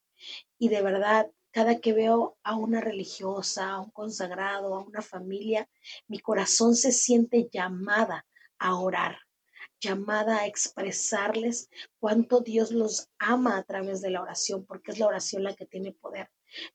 [0.58, 5.68] Y de verdad, cada que veo a una religiosa, a un consagrado, a una familia,
[6.06, 8.26] mi corazón se siente llamada
[8.58, 9.18] a orar,
[9.86, 11.70] llamada a expresarles
[12.00, 15.66] cuánto Dios los ama a través de la oración, porque es la oración la que
[15.66, 16.28] tiene poder.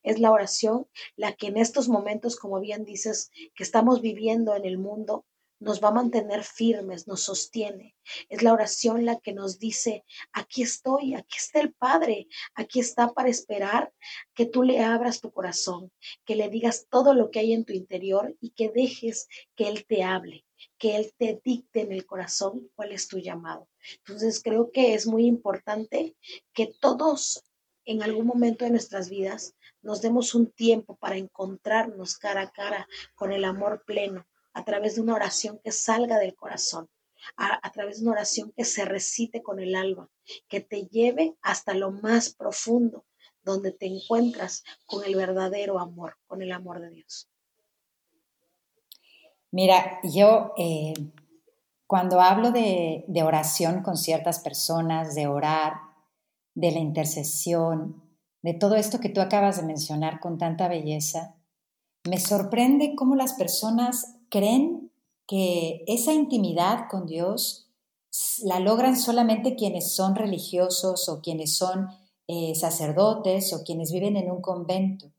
[0.03, 4.65] Es la oración la que en estos momentos, como bien dices, que estamos viviendo en
[4.65, 5.25] el mundo,
[5.59, 7.95] nos va a mantener firmes, nos sostiene.
[8.29, 13.13] Es la oración la que nos dice, aquí estoy, aquí está el Padre, aquí está
[13.13, 13.93] para esperar
[14.33, 15.91] que tú le abras tu corazón,
[16.25, 19.85] que le digas todo lo que hay en tu interior y que dejes que Él
[19.85, 20.45] te hable,
[20.77, 23.67] que Él te dicte en el corazón cuál es tu llamado.
[23.99, 26.15] Entonces creo que es muy importante
[26.53, 27.43] que todos
[27.85, 32.87] en algún momento de nuestras vidas nos demos un tiempo para encontrarnos cara a cara
[33.15, 36.89] con el amor pleno a través de una oración que salga del corazón.
[37.37, 40.09] a, través de una oración que se recite con el alma,
[40.47, 43.05] que te lleve hasta lo más profundo,
[43.43, 47.29] donde te encuentras con el verdadero amor, con el amor de Dios.
[49.51, 50.93] Mira, yo eh,
[51.87, 55.73] cuando hablo de, de oración con ciertas personas, de orar,
[56.55, 58.01] de la intercesión,
[58.41, 61.35] de todo esto que tú acabas de mencionar con tanta belleza,
[62.09, 64.91] me sorprende cómo las personas creen
[65.27, 67.69] que esa intimidad con Dios
[68.43, 71.87] la logran solamente quienes son religiosos o quienes son
[72.27, 75.11] eh, sacerdotes o quienes viven en un convento,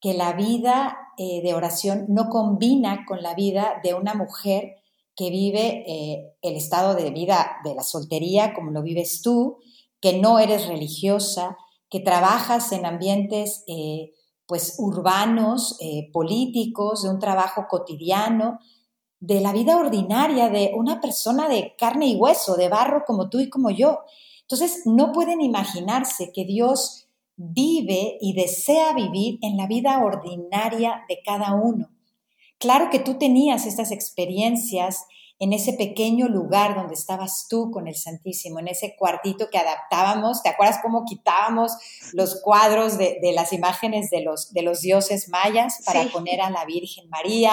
[0.00, 4.76] que la vida eh, de oración no combina con la vida de una mujer
[5.16, 9.58] que vive eh, el estado de vida de la soltería como lo vives tú,
[10.00, 11.56] que no eres religiosa,
[11.88, 13.64] que trabajas en ambientes
[14.46, 18.58] pues urbanos, eh, políticos, de un trabajo cotidiano,
[19.20, 23.40] de la vida ordinaria de una persona de carne y hueso, de barro como tú
[23.40, 24.00] y como yo.
[24.42, 27.03] Entonces, no pueden imaginarse que Dios
[27.36, 31.90] vive y desea vivir en la vida ordinaria de cada uno.
[32.58, 35.04] Claro que tú tenías estas experiencias
[35.40, 40.42] en ese pequeño lugar donde estabas tú con el Santísimo, en ese cuartito que adaptábamos.
[40.42, 41.72] ¿Te acuerdas cómo quitábamos
[42.12, 46.64] los cuadros de, las imágenes de los, de los dioses mayas para poner a la
[46.64, 47.52] Virgen María,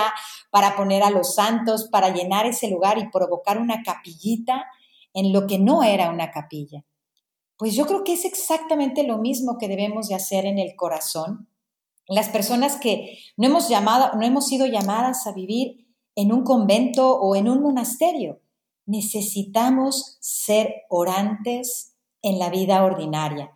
[0.52, 4.66] para poner a los santos, para llenar ese lugar y provocar una capillita
[5.14, 6.86] en lo que no era una capilla?
[7.62, 11.48] Pues yo creo que es exactamente lo mismo que debemos de hacer en el corazón.
[12.08, 17.20] Las personas que no hemos llamado, no hemos sido llamadas a vivir en un convento
[17.20, 18.42] o en un monasterio.
[18.88, 23.56] Necesitamos ser orantes en la vida ordinaria.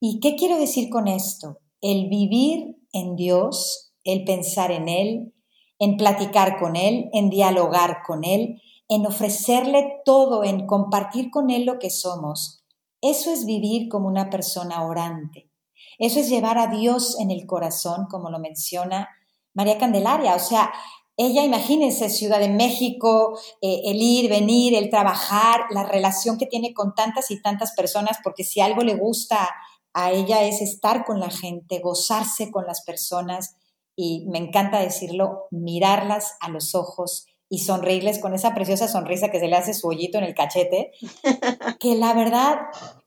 [0.00, 1.60] ¿Y qué quiero decir con esto?
[1.80, 5.32] El vivir en Dios, el pensar en Él,
[5.78, 11.66] en platicar con Él, en dialogar con Él, en ofrecerle todo, en compartir con Él
[11.66, 12.63] lo que somos.
[13.04, 15.50] Eso es vivir como una persona orante.
[15.98, 19.10] Eso es llevar a Dios en el corazón, como lo menciona
[19.52, 20.34] María Candelaria.
[20.34, 20.72] O sea,
[21.18, 26.72] ella, imagínense, Ciudad de México, eh, el ir, venir, el trabajar, la relación que tiene
[26.72, 29.50] con tantas y tantas personas, porque si algo le gusta
[29.92, 33.54] a ella es estar con la gente, gozarse con las personas
[33.94, 39.38] y me encanta decirlo, mirarlas a los ojos y sonreírles con esa preciosa sonrisa que
[39.38, 40.90] se le hace su hoyito en el cachete,
[41.78, 42.56] que la verdad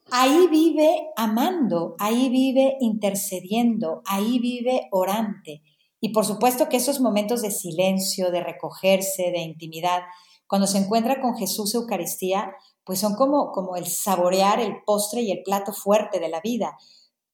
[0.10, 5.64] ahí vive amando, ahí vive intercediendo, ahí vive orante.
[6.00, 10.04] Y por supuesto que esos momentos de silencio, de recogerse, de intimidad,
[10.48, 12.54] cuando se encuentra con Jesús Eucaristía,
[12.86, 16.78] pues son como, como el saborear el postre y el plato fuerte de la vida.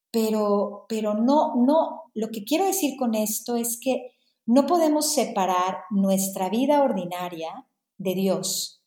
[0.10, 4.13] Pero, pero no, no, lo que quiero decir con esto es que
[4.46, 8.82] no podemos separar nuestra vida ordinaria de Dios.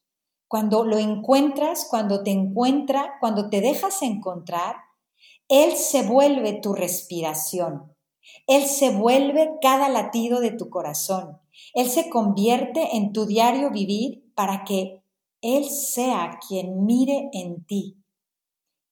[0.48, 4.76] Cuando lo encuentras, cuando te encuentra, cuando te dejas encontrar,
[5.48, 7.94] Él se vuelve tu respiración.
[8.46, 11.40] Él se vuelve cada latido de tu corazón.
[11.74, 15.02] Él se convierte en tu diario vivir para que
[15.40, 17.96] Él sea quien mire en ti,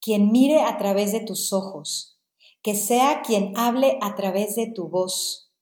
[0.00, 2.18] quien mire a través de tus ojos,
[2.62, 5.52] que sea quien hable a través de tu voz,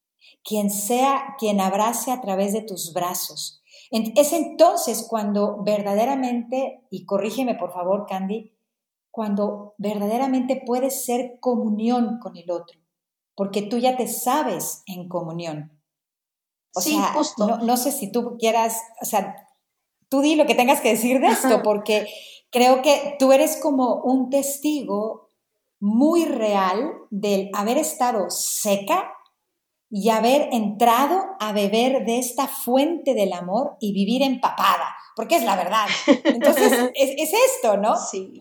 [0.44, 3.62] quien sea quien abrace a través de tus brazos.
[3.90, 8.52] Es entonces cuando verdaderamente, y corrígeme por favor, Candy,
[9.10, 12.82] cuando verdaderamente puedes ser comunión con el otro
[13.34, 15.72] porque tú ya te sabes en comunión.
[16.74, 17.58] O sí, sea, justo.
[17.58, 19.48] No, sé si tú quieras, o sea,
[20.08, 22.06] tú di lo que tengas que decir de esto, porque
[22.50, 25.28] creo que tú eres como un testigo
[25.80, 29.12] muy real del haber estado seca
[29.94, 35.44] y haber entrado a beber de esta fuente del amor y vivir empapada, porque es
[35.44, 35.86] la verdad.
[36.24, 37.98] Entonces, es, es esto, ¿no?
[37.98, 38.40] Sí.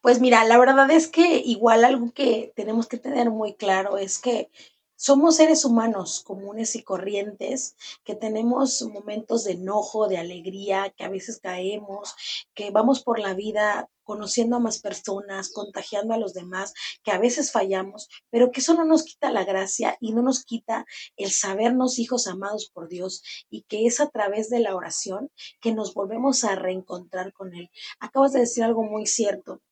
[0.00, 4.18] Pues mira, la verdad es que igual algo que tenemos que tener muy claro es
[4.18, 4.50] que
[4.98, 11.08] somos seres humanos comunes y corrientes que tenemos momentos de enojo, de alegría, que a
[11.08, 12.16] veces caemos,
[12.52, 17.18] que vamos por la vida conociendo a más personas, contagiando a los demás, que a
[17.18, 20.84] veces fallamos, pero que eso no nos quita la gracia y no nos quita
[21.16, 25.30] el sabernos hijos amados por Dios y que es a través de la oración
[25.60, 27.70] que nos volvemos a reencontrar con Él.
[28.00, 29.62] Acabas de decir algo muy cierto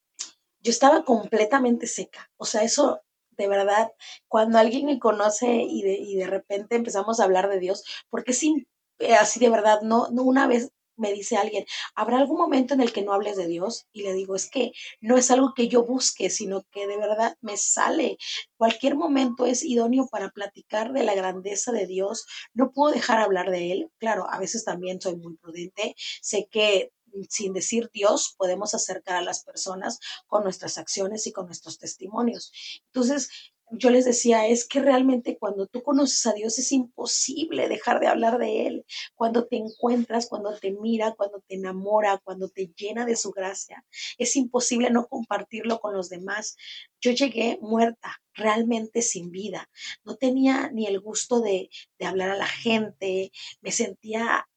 [0.61, 2.29] yo estaba completamente seca.
[2.39, 3.01] O sea, eso
[3.39, 3.91] de verdad,
[4.29, 8.33] cuando alguien me conoce y de, y de repente empezamos a hablar de Dios, porque
[8.33, 8.67] sí,
[8.99, 12.81] eh, así de verdad, no, no una vez me dice alguien, ¿habrá algún momento en
[12.81, 13.87] el que no hables de Dios?
[13.93, 14.73] Y le digo, es que
[15.03, 18.17] no es algo que yo busque, sino que de verdad me sale.
[18.57, 22.25] Cualquier momento es idóneo para platicar de la grandeza de Dios.
[22.55, 23.91] No puedo dejar hablar de Él.
[23.99, 25.95] Claro, a veces también soy muy prudente.
[26.23, 26.93] Sé que
[27.25, 32.53] sin decir Dios, podemos acercar a las personas con nuestras acciones y con nuestros testimonios.
[32.87, 33.31] Entonces,
[33.71, 38.07] yo les decía, es que realmente cuando tú conoces a Dios es imposible dejar de
[38.07, 38.87] hablar de Él.
[39.15, 43.85] Cuando te encuentras, cuando te mira, cuando te enamora, cuando te llena de su gracia,
[44.19, 46.57] es imposible no compartirlo con los demás.
[47.01, 49.69] Yo llegué muerta, realmente sin vida.
[50.05, 53.33] No tenía ni el gusto de, de hablar a la gente.
[53.63, 54.49] Me sentía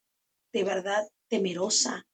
[0.54, 2.06] de verdad temerosa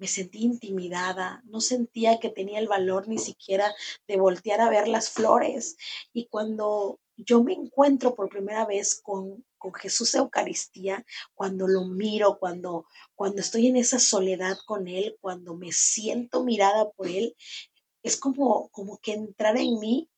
[0.00, 3.72] me sentí intimidada, no sentía que tenía el valor ni siquiera
[4.08, 5.76] de voltear a ver las flores.
[6.14, 12.38] Y cuando yo me encuentro por primera vez con, con Jesús Eucaristía, cuando lo miro,
[12.38, 17.36] cuando, cuando estoy en esa soledad con Él, cuando me siento mirada por Él,
[18.02, 20.08] es como, como que entrar en mí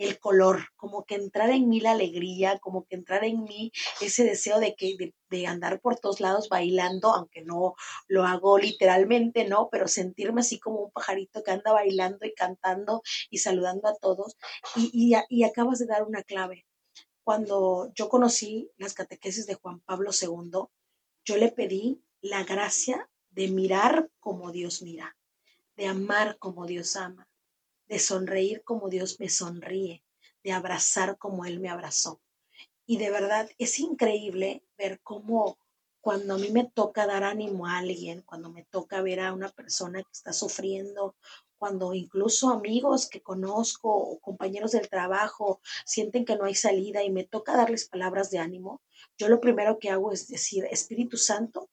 [0.00, 4.24] el color, como que entrar en mí la alegría, como que entrar en mí ese
[4.24, 7.74] deseo de que de, andar por todos lados bailando, aunque no
[8.08, 9.68] lo hago literalmente, ¿no?
[9.70, 14.36] Pero sentirme así como un pajarito que anda bailando y cantando y saludando a todos.
[14.74, 16.66] Y, y acabas de dar una clave.
[17.22, 20.64] Cuando yo conocí las catequesis de Juan Pablo II,
[21.24, 25.16] yo le pedí la gracia de mirar como Dios mira,
[25.76, 27.29] de amar como Dios ama
[27.90, 30.04] de sonreír como Dios me sonríe,
[30.44, 32.22] de abrazar como Él me abrazó.
[32.86, 35.58] Y de verdad es increíble ver cómo
[36.00, 39.48] cuando a mí me toca dar ánimo a alguien, cuando me toca ver a una
[39.48, 41.16] persona que está sufriendo,
[41.58, 47.10] cuando incluso amigos que conozco o compañeros del trabajo sienten que no hay salida y
[47.10, 48.80] me toca darles palabras de ánimo,
[49.18, 51.68] yo lo primero que hago es decir, Espíritu Santo,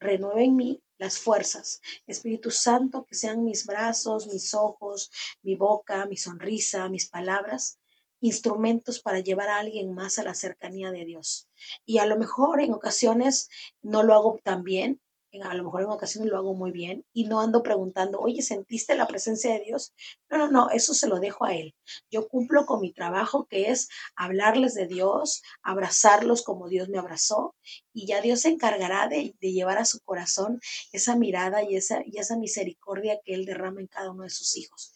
[0.00, 1.80] renueva en mí las fuerzas.
[2.06, 5.10] Espíritu Santo, que sean mis brazos, mis ojos,
[5.42, 7.78] mi boca, mi sonrisa, mis palabras,
[8.20, 11.48] instrumentos para llevar a alguien más a la cercanía de Dios.
[11.86, 13.48] Y a lo mejor en ocasiones
[13.80, 15.00] no lo hago tan bien,
[15.42, 18.96] a lo mejor en ocasiones lo hago muy bien y no ando preguntando, oye, ¿sentiste
[18.96, 19.92] la presencia de Dios?
[20.30, 21.74] No, no, no, eso se lo dejo a Él.
[22.10, 27.54] Yo cumplo con mi trabajo que es hablarles de Dios, abrazarlos como Dios me abrazó
[27.92, 30.60] y ya Dios se encargará de, llevar a su corazón
[30.92, 34.56] esa mirada y esa, y esa misericordia que Él derrama en cada uno de sus
[34.56, 34.94] hijos.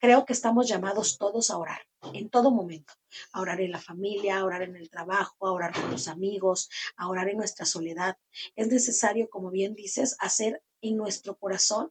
[0.00, 2.92] Creo que estamos llamados todos a orar en todo momento,
[3.32, 6.68] a orar en la familia, a orar en el trabajo, a orar con los amigos,
[6.96, 8.16] a orar en nuestra soledad.
[8.56, 11.90] Es necesario, como bien dices, hacer en nuestro corazón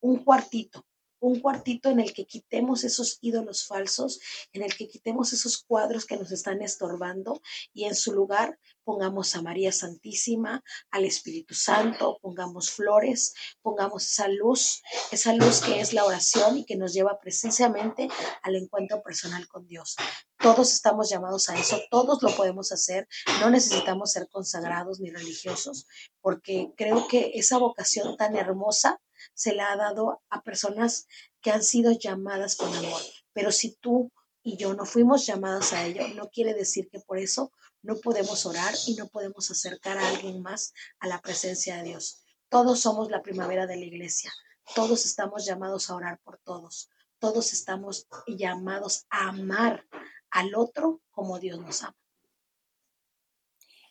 [0.00, 0.86] un cuartito,
[1.20, 4.20] un cuartito en el que quitemos esos ídolos falsos,
[4.52, 7.40] en el que quitemos esos cuadros que nos están estorbando
[7.72, 14.28] y en su lugar pongamos a María Santísima, al Espíritu Santo, pongamos flores, pongamos esa
[14.28, 18.08] luz, esa luz que es la oración y que nos lleva precisamente
[18.42, 19.94] al encuentro personal con Dios.
[20.38, 23.06] Todos estamos llamados a eso, todos lo podemos hacer,
[23.40, 25.86] no necesitamos ser consagrados ni religiosos,
[26.22, 29.02] porque creo que esa vocación tan hermosa
[29.34, 31.06] se la ha dado a personas
[31.40, 33.00] que han sido llamadas con amor.
[33.32, 34.10] Pero si tú
[34.42, 38.46] y yo no fuimos llamadas a ello, no quiere decir que por eso no podemos
[38.46, 42.24] orar y no podemos acercar a alguien más a la presencia de Dios.
[42.48, 44.32] Todos somos la primavera de la iglesia.
[44.74, 46.88] Todos estamos llamados a orar por todos.
[47.18, 49.86] Todos estamos llamados a amar
[50.30, 51.96] al otro como Dios nos ama.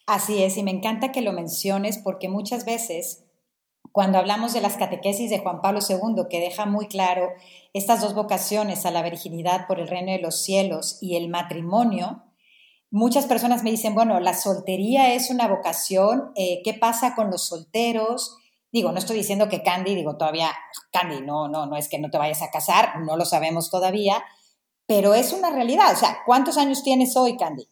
[0.05, 3.25] Así es, y me encanta que lo menciones porque muchas veces
[3.97, 7.31] cuando hablamos de las catequesis de Juan Pablo II, que deja muy claro
[7.73, 12.21] estas dos vocaciones a la virginidad por el reino de los cielos y el matrimonio,
[12.91, 17.47] muchas personas me dicen, bueno, la soltería es una vocación, eh, ¿qué pasa con los
[17.47, 18.37] solteros?
[18.71, 20.51] Digo, no estoy diciendo que Candy, digo todavía,
[20.91, 24.23] Candy, no, no, no es que no te vayas a casar, no lo sabemos todavía,
[24.85, 25.91] pero es una realidad.
[25.91, 27.67] O sea, ¿cuántos años tienes hoy, Candy?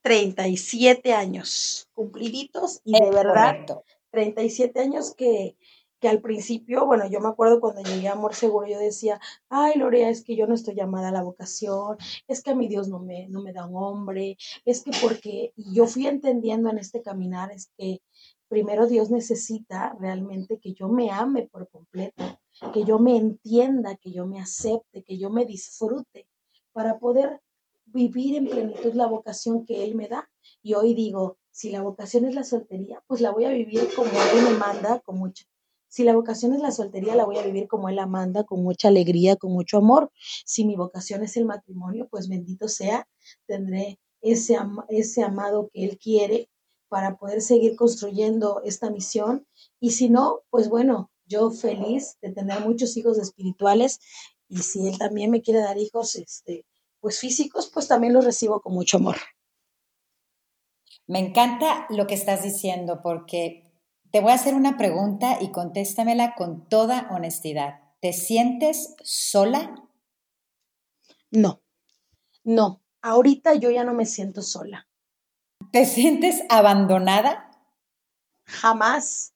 [0.00, 3.66] 37 años cumpliditos y de verdad
[4.10, 5.56] 37 años que,
[6.00, 9.74] que al principio, bueno, yo me acuerdo cuando llegué a Amor Seguro, yo decía, ay,
[9.76, 11.96] Lorea, es que yo no estoy llamada a la vocación,
[12.28, 15.52] es que a mi Dios no me, no me da un hombre, es que porque
[15.56, 18.00] yo fui entendiendo en este caminar, es que
[18.48, 22.40] primero Dios necesita realmente que yo me ame por completo,
[22.72, 26.26] que yo me entienda, que yo me acepte, que yo me disfrute,
[26.72, 27.40] para poder
[27.86, 30.28] vivir en plenitud la vocación que Él me da.
[30.62, 34.08] Y hoy digo, si la vocación es la soltería, pues la voy a vivir como
[34.08, 35.44] Él me manda, con mucha.
[35.88, 38.62] Si la vocación es la soltería, la voy a vivir como Él la manda, con
[38.62, 40.12] mucha alegría, con mucho amor.
[40.46, 43.08] Si mi vocación es el matrimonio, pues bendito sea,
[43.48, 44.56] tendré ese,
[44.88, 46.48] ese amado que Él quiere
[46.88, 49.44] para poder seguir construyendo esta misión.
[49.80, 53.98] Y si no, pues bueno, yo feliz de tener muchos hijos espirituales
[54.48, 56.64] y si Él también me quiere dar hijos, este,
[57.00, 59.16] pues físicos, pues también los recibo con mucho amor.
[61.08, 63.64] Me encanta lo que estás diciendo porque
[64.10, 67.80] Te voy a hacer una pregunta y contéstamela con toda honestidad.
[68.00, 69.74] ¿Te sientes sola?
[71.30, 71.60] No,
[72.42, 74.88] no, ahorita yo ya no me siento sola.
[75.72, 77.50] ¿Te sientes abandonada?
[78.46, 79.34] Jamás.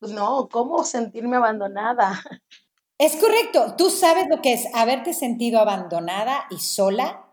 [0.00, 2.22] No, ¿cómo sentirme abandonada?
[2.98, 7.23] Es correcto, tú sabes lo que es haberte sentido abandonada y sola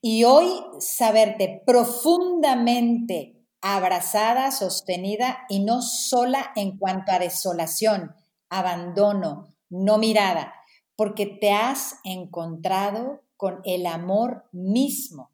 [0.00, 0.48] y hoy
[0.80, 8.14] saberte profundamente abrazada, sostenida y no sola en cuanto a desolación,
[8.50, 10.52] abandono, no mirada,
[10.96, 15.30] porque te has encontrado con el amor mismo,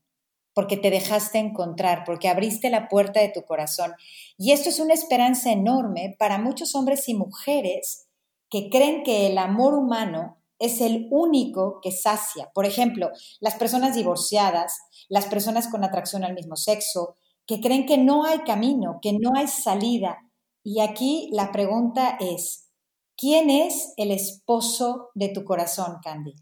[0.54, 3.92] porque te dejaste encontrar, porque abriste la puerta de tu corazón.
[4.36, 8.08] Y esto es una esperanza enorme para muchos hombres y mujeres
[8.50, 12.50] que creen que el amor humano es el único que sacia.
[12.54, 14.78] Por ejemplo, las personas divorciadas,
[15.08, 19.32] las personas con atracción al mismo sexo, que creen que no hay camino, que no
[19.34, 20.18] hay salida.
[20.62, 22.68] Y aquí la pregunta es,
[23.16, 26.34] ¿quién es el esposo de tu corazón, Candy?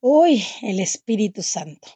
[0.00, 1.88] Uy, el Espíritu Santo.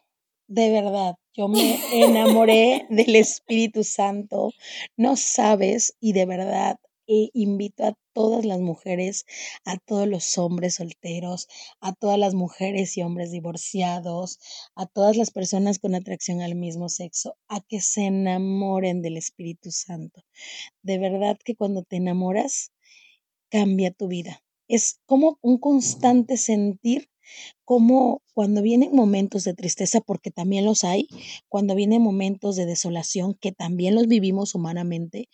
[0.46, 4.50] De verdad, yo me enamoré del Espíritu Santo.
[4.96, 9.26] No sabes, y de verdad, e invito a todas las mujeres,
[9.64, 11.46] a todos los hombres solteros,
[11.78, 14.40] a todas las mujeres y hombres divorciados,
[14.74, 19.70] a todas las personas con atracción al mismo sexo, a que se enamoren del Espíritu
[19.70, 20.24] Santo.
[20.82, 22.72] De verdad que cuando te enamoras,
[23.50, 24.42] cambia tu vida.
[24.66, 27.08] Es como un constante sentir
[27.64, 31.06] como cuando vienen momentos de tristeza, porque también los hay,
[31.48, 35.28] cuando vienen momentos de desolación, que también los vivimos humanamente,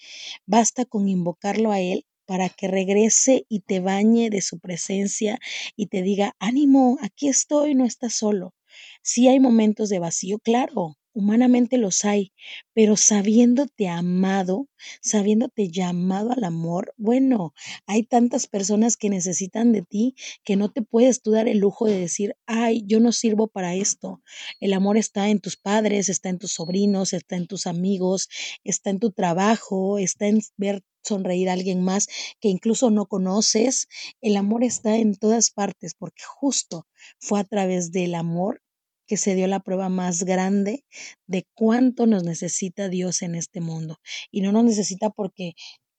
[0.45, 5.39] basta con invocarlo a Él para que regrese y te bañe de su presencia
[5.77, 8.55] y te diga, ánimo, aquí estoy, no estás solo.
[9.03, 12.33] Si hay momentos de vacío, claro, humanamente los hay,
[12.75, 14.69] pero sabiéndote amado,
[15.01, 17.55] sabiéndote llamado al amor, bueno,
[17.87, 21.87] hay tantas personas que necesitan de ti que no te puedes tú dar el lujo
[21.87, 24.23] de decir, ay, yo no sirvo para esto.
[24.61, 28.29] El amor está en tus padres, está en tus sobrinos, está en tus amigos,
[28.65, 32.09] está en tu trabajo, está en ver sonreír a alguien más
[32.41, 33.89] que incluso no conoces.
[34.21, 36.87] El amor está en todas partes porque justo
[37.19, 38.63] fue a través del amor
[39.07, 40.85] que se dio la prueba más grande
[41.27, 43.99] de cuánto nos necesita Dios en este mundo.
[44.31, 45.55] Y no nos necesita porque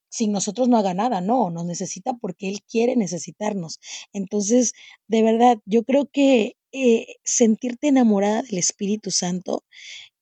[0.10, 3.80] sin nosotros no haga nada, no, nos necesita porque Él quiere necesitarnos.
[4.14, 4.74] Entonces,
[5.08, 9.64] de verdad, yo creo que eh, sentirte enamorada del Espíritu Santo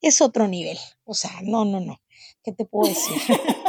[0.01, 0.77] es otro nivel.
[1.03, 2.01] O sea, no, no, no.
[2.43, 3.13] ¿Qué te puedo decir?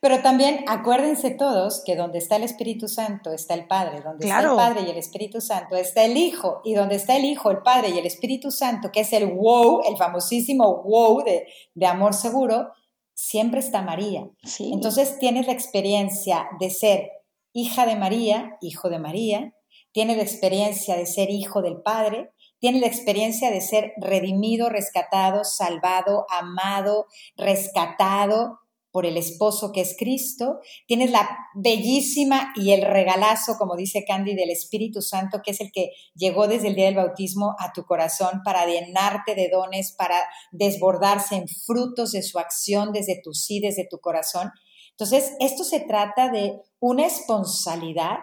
[0.00, 4.40] Pero también acuérdense todos que donde está el Espíritu Santo está el Padre, donde está
[4.40, 7.58] el Padre y el Espíritu Santo está el Hijo, y donde está el Hijo, el
[7.58, 12.14] Padre y el Espíritu Santo, que es el wow, el famosísimo wow de, de amor
[12.14, 12.68] seguro,
[13.12, 14.28] siempre está María.
[14.60, 17.10] Entonces tienes la experiencia de ser
[17.52, 19.52] hija de María, hijo de María,
[19.90, 22.30] tienes la experiencia de ser hijo del Padre,
[22.60, 28.60] tienes la experiencia de ser redimido, rescatado, salvado, amado, rescatado
[28.90, 34.34] por el esposo que es Cristo, tienes la bellísima y el regalazo, como dice Candy,
[34.34, 37.84] del Espíritu Santo, que es el que llegó desde el día del bautismo a tu
[37.84, 40.16] corazón para llenarte de dones, para
[40.52, 44.50] desbordarse en frutos de su acción desde tu sí, desde tu corazón.
[44.90, 48.18] Entonces, esto se trata de una responsabilidad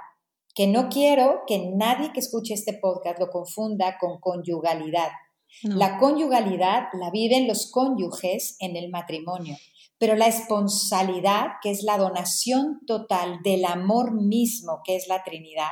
[0.56, 5.10] que no quiero que nadie que escuche este podcast lo confunda con conyugalidad.
[5.64, 9.56] La conyugalidad la viven los cónyuges en el matrimonio
[9.98, 15.72] pero la esponsalidad, que es la donación total del amor mismo, que es la Trinidad,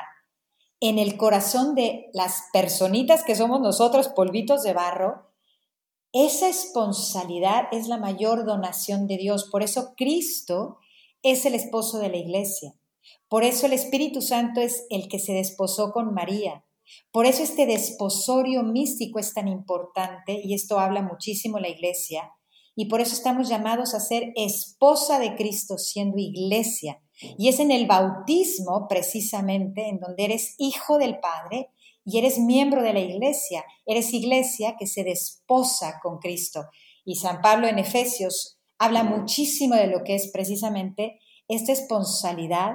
[0.80, 5.30] en el corazón de las personitas que somos nosotros, polvitos de barro,
[6.12, 9.50] esa esponsalidad es la mayor donación de Dios.
[9.50, 10.78] Por eso Cristo
[11.24, 12.76] es el esposo de la iglesia.
[13.30, 16.66] Por eso el Espíritu Santo es el que se desposó con María.
[17.12, 22.32] Por eso este desposorio místico es tan importante y esto habla muchísimo la iglesia
[22.76, 27.02] y por eso estamos llamados a ser esposa de Cristo siendo iglesia.
[27.38, 31.70] Y es en el bautismo precisamente en donde eres hijo del Padre
[32.06, 33.64] y eres miembro de la iglesia.
[33.86, 36.66] Eres iglesia que se desposa con Cristo.
[37.06, 42.74] Y San Pablo en Efesios habla muchísimo de lo que es precisamente esta esponsalidad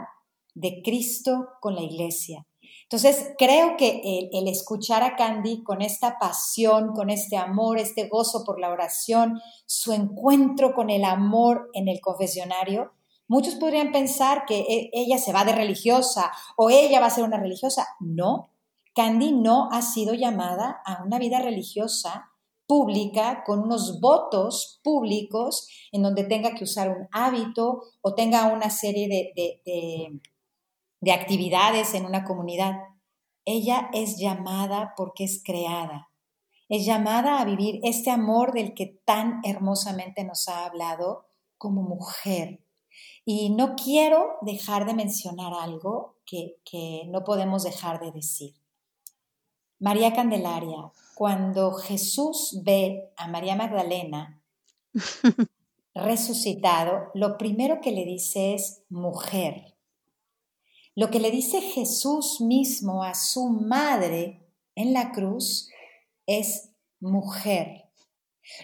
[0.55, 2.46] de Cristo con la iglesia.
[2.91, 4.01] Entonces, creo que
[4.32, 9.39] el, escuchar a Candy con esta pasión, con este amor, este gozo por la oración,
[9.66, 12.93] su encuentro con el amor en el confesionario,
[13.26, 17.24] muchos podrían pensar que e, ella se va de religiosa o ella va a ser
[17.24, 17.86] una religiosa.
[18.01, 18.53] No,
[18.95, 22.30] Candy no ha sido llamada a una vida religiosa
[22.66, 28.70] pública con unos votos públicos en donde tenga que usar un hábito o tenga una
[28.70, 30.20] serie de, de
[31.07, 32.74] actividades en una comunidad.
[33.44, 36.11] Ella es llamada porque es creada.
[36.68, 41.24] Es llamada a vivir este amor del que tan hermosamente nos ha hablado
[41.57, 42.62] como mujer.
[43.24, 48.55] Y no quiero dejar de mencionar algo que, que no podemos dejar de decir.
[49.80, 54.42] María Candelaria, cuando Jesús ve a María Magdalena
[55.94, 59.78] resucitado, lo primero que le dice es mujer.
[60.99, 64.44] Lo que le dice Jesús mismo a su madre
[64.74, 65.70] en la cruz
[66.26, 67.84] es mujer.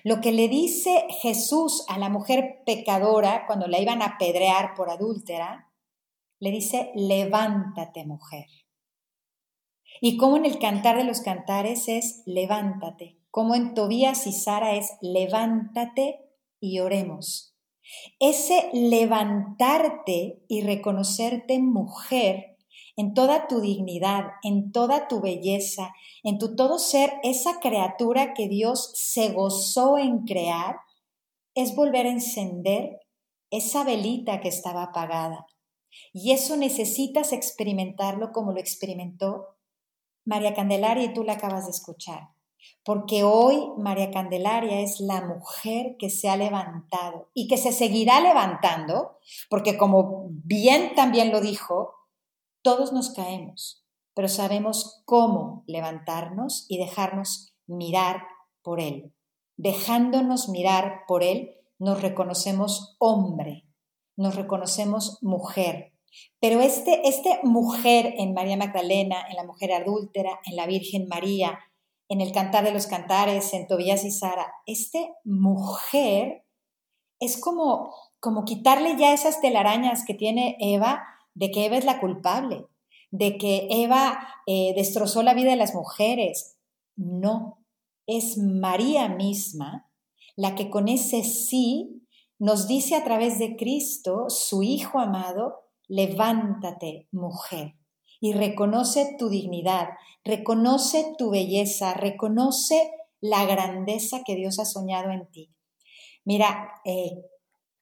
[0.03, 4.91] Lo que le dice Jesús a la mujer pecadora cuando la iban a apedrear por
[4.91, 5.73] adúltera,
[6.41, 8.47] le dice, levántate mujer.
[10.01, 14.75] Y como en el cantar de los cantares es levántate, como en Tobías y Sara
[14.75, 16.19] es levántate
[16.59, 17.54] y oremos.
[18.19, 22.57] Ese levantarte y reconocerte mujer
[22.97, 28.49] en toda tu dignidad, en toda tu belleza, en tu todo ser, esa criatura que
[28.49, 30.77] Dios se gozó en crear,
[31.55, 33.01] es volver a encender
[33.51, 35.47] esa velita que estaba apagada.
[36.13, 39.57] Y eso necesitas experimentarlo como lo experimentó
[40.25, 42.34] María Candelaria y tú la acabas de escuchar.
[42.85, 48.21] Porque hoy María Candelaria es la mujer que se ha levantado y que se seguirá
[48.21, 51.95] levantando, porque como bien también lo dijo,
[52.63, 53.85] todos nos caemos,
[54.15, 58.23] pero sabemos cómo levantarnos y dejarnos mirar
[58.63, 59.15] por Él.
[59.57, 63.67] Dejándonos mirar por Él, nos reconocemos hombre,
[64.17, 65.95] nos reconocemos mujer,
[66.41, 71.59] pero este, este mujer en María Magdalena, en la mujer adúltera, en la Virgen María,
[72.09, 76.45] en el Cantar de los Cantares, en Tobías y Sara, este mujer
[77.21, 81.03] es como, como quitarle ya esas telarañas que tiene Eva
[81.35, 82.67] de que Eva es la culpable,
[83.11, 86.57] de que Eva eh, destrozó la vida de las mujeres.
[86.97, 87.65] No,
[88.07, 89.91] es María misma
[90.37, 92.03] la que con ese sí
[92.39, 97.77] nos dice a través de Cristo, su Hijo amado, levántate, mujer,
[98.25, 99.91] y reconoce tu dignidad,
[100.25, 105.51] reconoce tu belleza, reconoce la grandeza que Dios ha soñado en ti.
[106.25, 107.23] Mira, eh,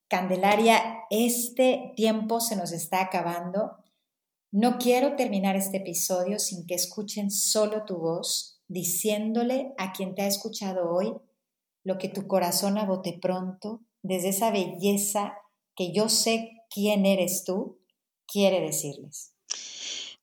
[0.09, 3.77] Candelaria, este tiempo se nos está acabando.
[4.51, 10.23] No quiero terminar este episodio sin que escuchen solo tu voz, diciéndole a quien te
[10.23, 11.15] ha escuchado hoy
[11.85, 15.35] lo que tu corazón abote pronto, desde esa belleza
[15.77, 17.79] que yo sé quién eres tú
[18.27, 19.32] quiere decirles?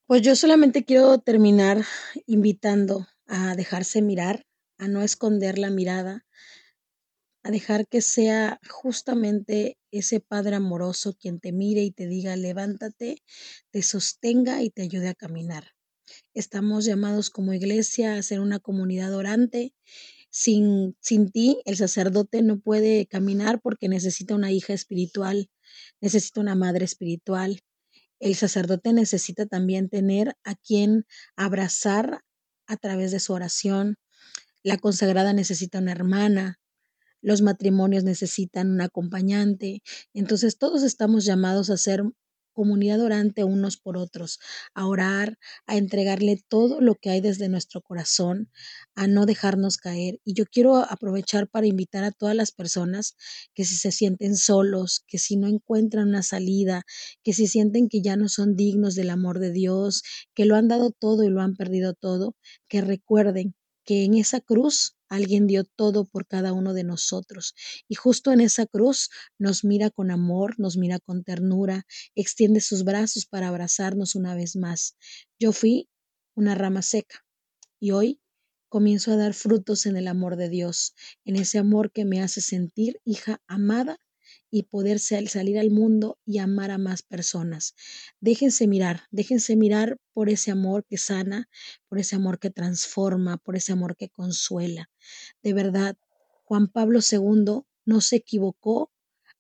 [0.10, 1.86] Pues yo solamente quiero terminar
[2.26, 4.44] invitando a dejarse mirar,
[4.80, 6.26] a no esconder la mirada,
[7.44, 13.22] a dejar que sea justamente ese Padre amoroso quien te mire y te diga, levántate,
[13.70, 15.76] te sostenga y te ayude a caminar.
[16.34, 19.76] Estamos llamados como iglesia a ser una comunidad orante.
[20.32, 25.52] Sin, sin ti, el sacerdote no puede caminar porque necesita una hija espiritual,
[26.02, 27.62] necesita una madre espiritual,
[28.20, 31.06] el sacerdote necesita también tener a quien
[31.36, 32.22] abrazar
[32.68, 33.98] a través de su oración.
[34.64, 36.60] La consagrada necesita una hermana.
[37.22, 39.82] Los matrimonios necesitan un acompañante.
[40.14, 42.04] Entonces todos estamos llamados a ser
[42.54, 44.40] comunidad orante unos por otros,
[44.74, 48.52] a orar, a entregarle todo lo que hay desde nuestro corazón,
[49.00, 50.20] a no dejarnos caer.
[50.26, 53.16] Y yo quiero aprovechar para invitar a todas las personas
[53.54, 56.84] que si se sienten solos, que si no encuentran una salida,
[57.24, 60.04] que si sienten que ya no son dignos del amor de Dios,
[60.36, 62.36] que lo han dado todo y lo han perdido todo,
[62.68, 67.56] que recuerden que en esa cruz alguien dio todo por cada uno de nosotros.
[67.88, 71.86] Y justo en esa cruz nos mira con amor, nos mira con ternura,
[72.16, 74.98] extiende sus brazos para abrazarnos una vez más.
[75.40, 75.88] Yo fui
[76.36, 77.26] una rama seca
[77.80, 78.20] y hoy
[78.70, 80.96] comienzo a dar frutos en el amor de Dios,
[81.26, 84.00] en ese amor que me hace sentir hija amada
[84.52, 87.76] y poder salir al mundo y amar a más personas.
[88.20, 91.50] Déjense mirar, déjense mirar por ese amor que sana,
[91.88, 94.90] por ese amor que transforma, por ese amor que consuela.
[95.44, 95.98] De verdad,
[96.46, 98.92] Juan Pablo II no se equivocó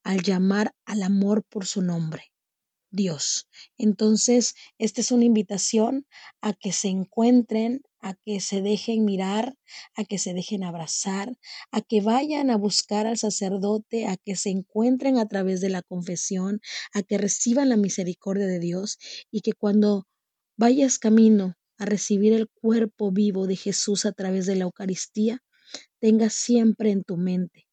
[0.04, 2.32] al llamar al amor por su nombre.
[2.92, 3.48] Dios.
[3.78, 6.08] Entonces, esta es una invitación
[6.42, 9.56] a que se encuentren, a que se dejen mirar,
[9.96, 11.38] a que se dejen abrazar,
[11.72, 15.82] a que vayan a buscar al sacerdote, a que se encuentren a través de la
[15.82, 16.62] confesión,
[16.94, 18.98] a que reciban la misericordia de Dios
[19.32, 20.08] y que cuando
[20.58, 25.42] vayas camino a recibir el cuerpo vivo de Jesús a través de la Eucaristía,
[26.00, 27.68] tenga siempre en tu mente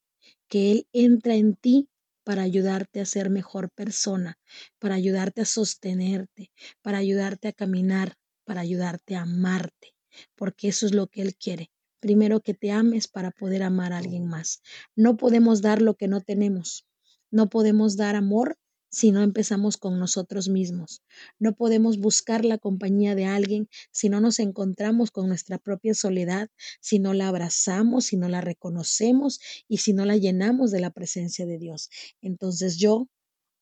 [0.48, 1.88] que Él entra en ti
[2.24, 4.38] para ayudarte a ser mejor persona,
[4.78, 6.50] para ayudarte a sostenerte,
[6.82, 8.14] para ayudarte a caminar,
[8.44, 9.95] para ayudarte a amarte,
[10.34, 11.70] porque eso es lo que Él quiere.
[12.00, 14.62] Primero que te ames para poder amar a alguien más.
[14.94, 16.86] No podemos dar lo que no tenemos.
[17.30, 18.58] No podemos dar amor
[18.90, 21.02] si no empezamos con nosotros mismos.
[21.38, 26.48] No podemos buscar la compañía de alguien si no nos encontramos con nuestra propia soledad,
[26.80, 30.90] si no la abrazamos, si no la reconocemos y si no la llenamos de la
[30.90, 31.90] presencia de Dios.
[32.22, 33.08] Entonces yo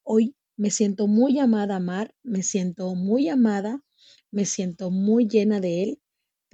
[0.04, 3.80] hoy me siento muy amada a amar, me siento muy amada,
[4.30, 6.00] me siento muy llena de Él,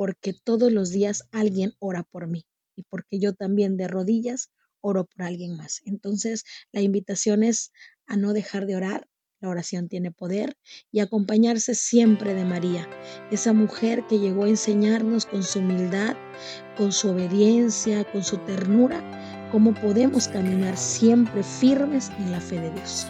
[0.01, 5.05] porque todos los días alguien ora por mí y porque yo también de rodillas oro
[5.05, 5.83] por alguien más.
[5.85, 7.71] Entonces, la invitación es
[8.07, 9.07] a no dejar de orar.
[9.41, 10.57] La oración tiene poder
[10.91, 12.89] y acompañarse siempre de María,
[13.31, 16.17] esa mujer que llegó a enseñarnos con su humildad,
[16.79, 22.71] con su obediencia, con su ternura, cómo podemos caminar siempre firmes en la fe de
[22.71, 23.07] Dios.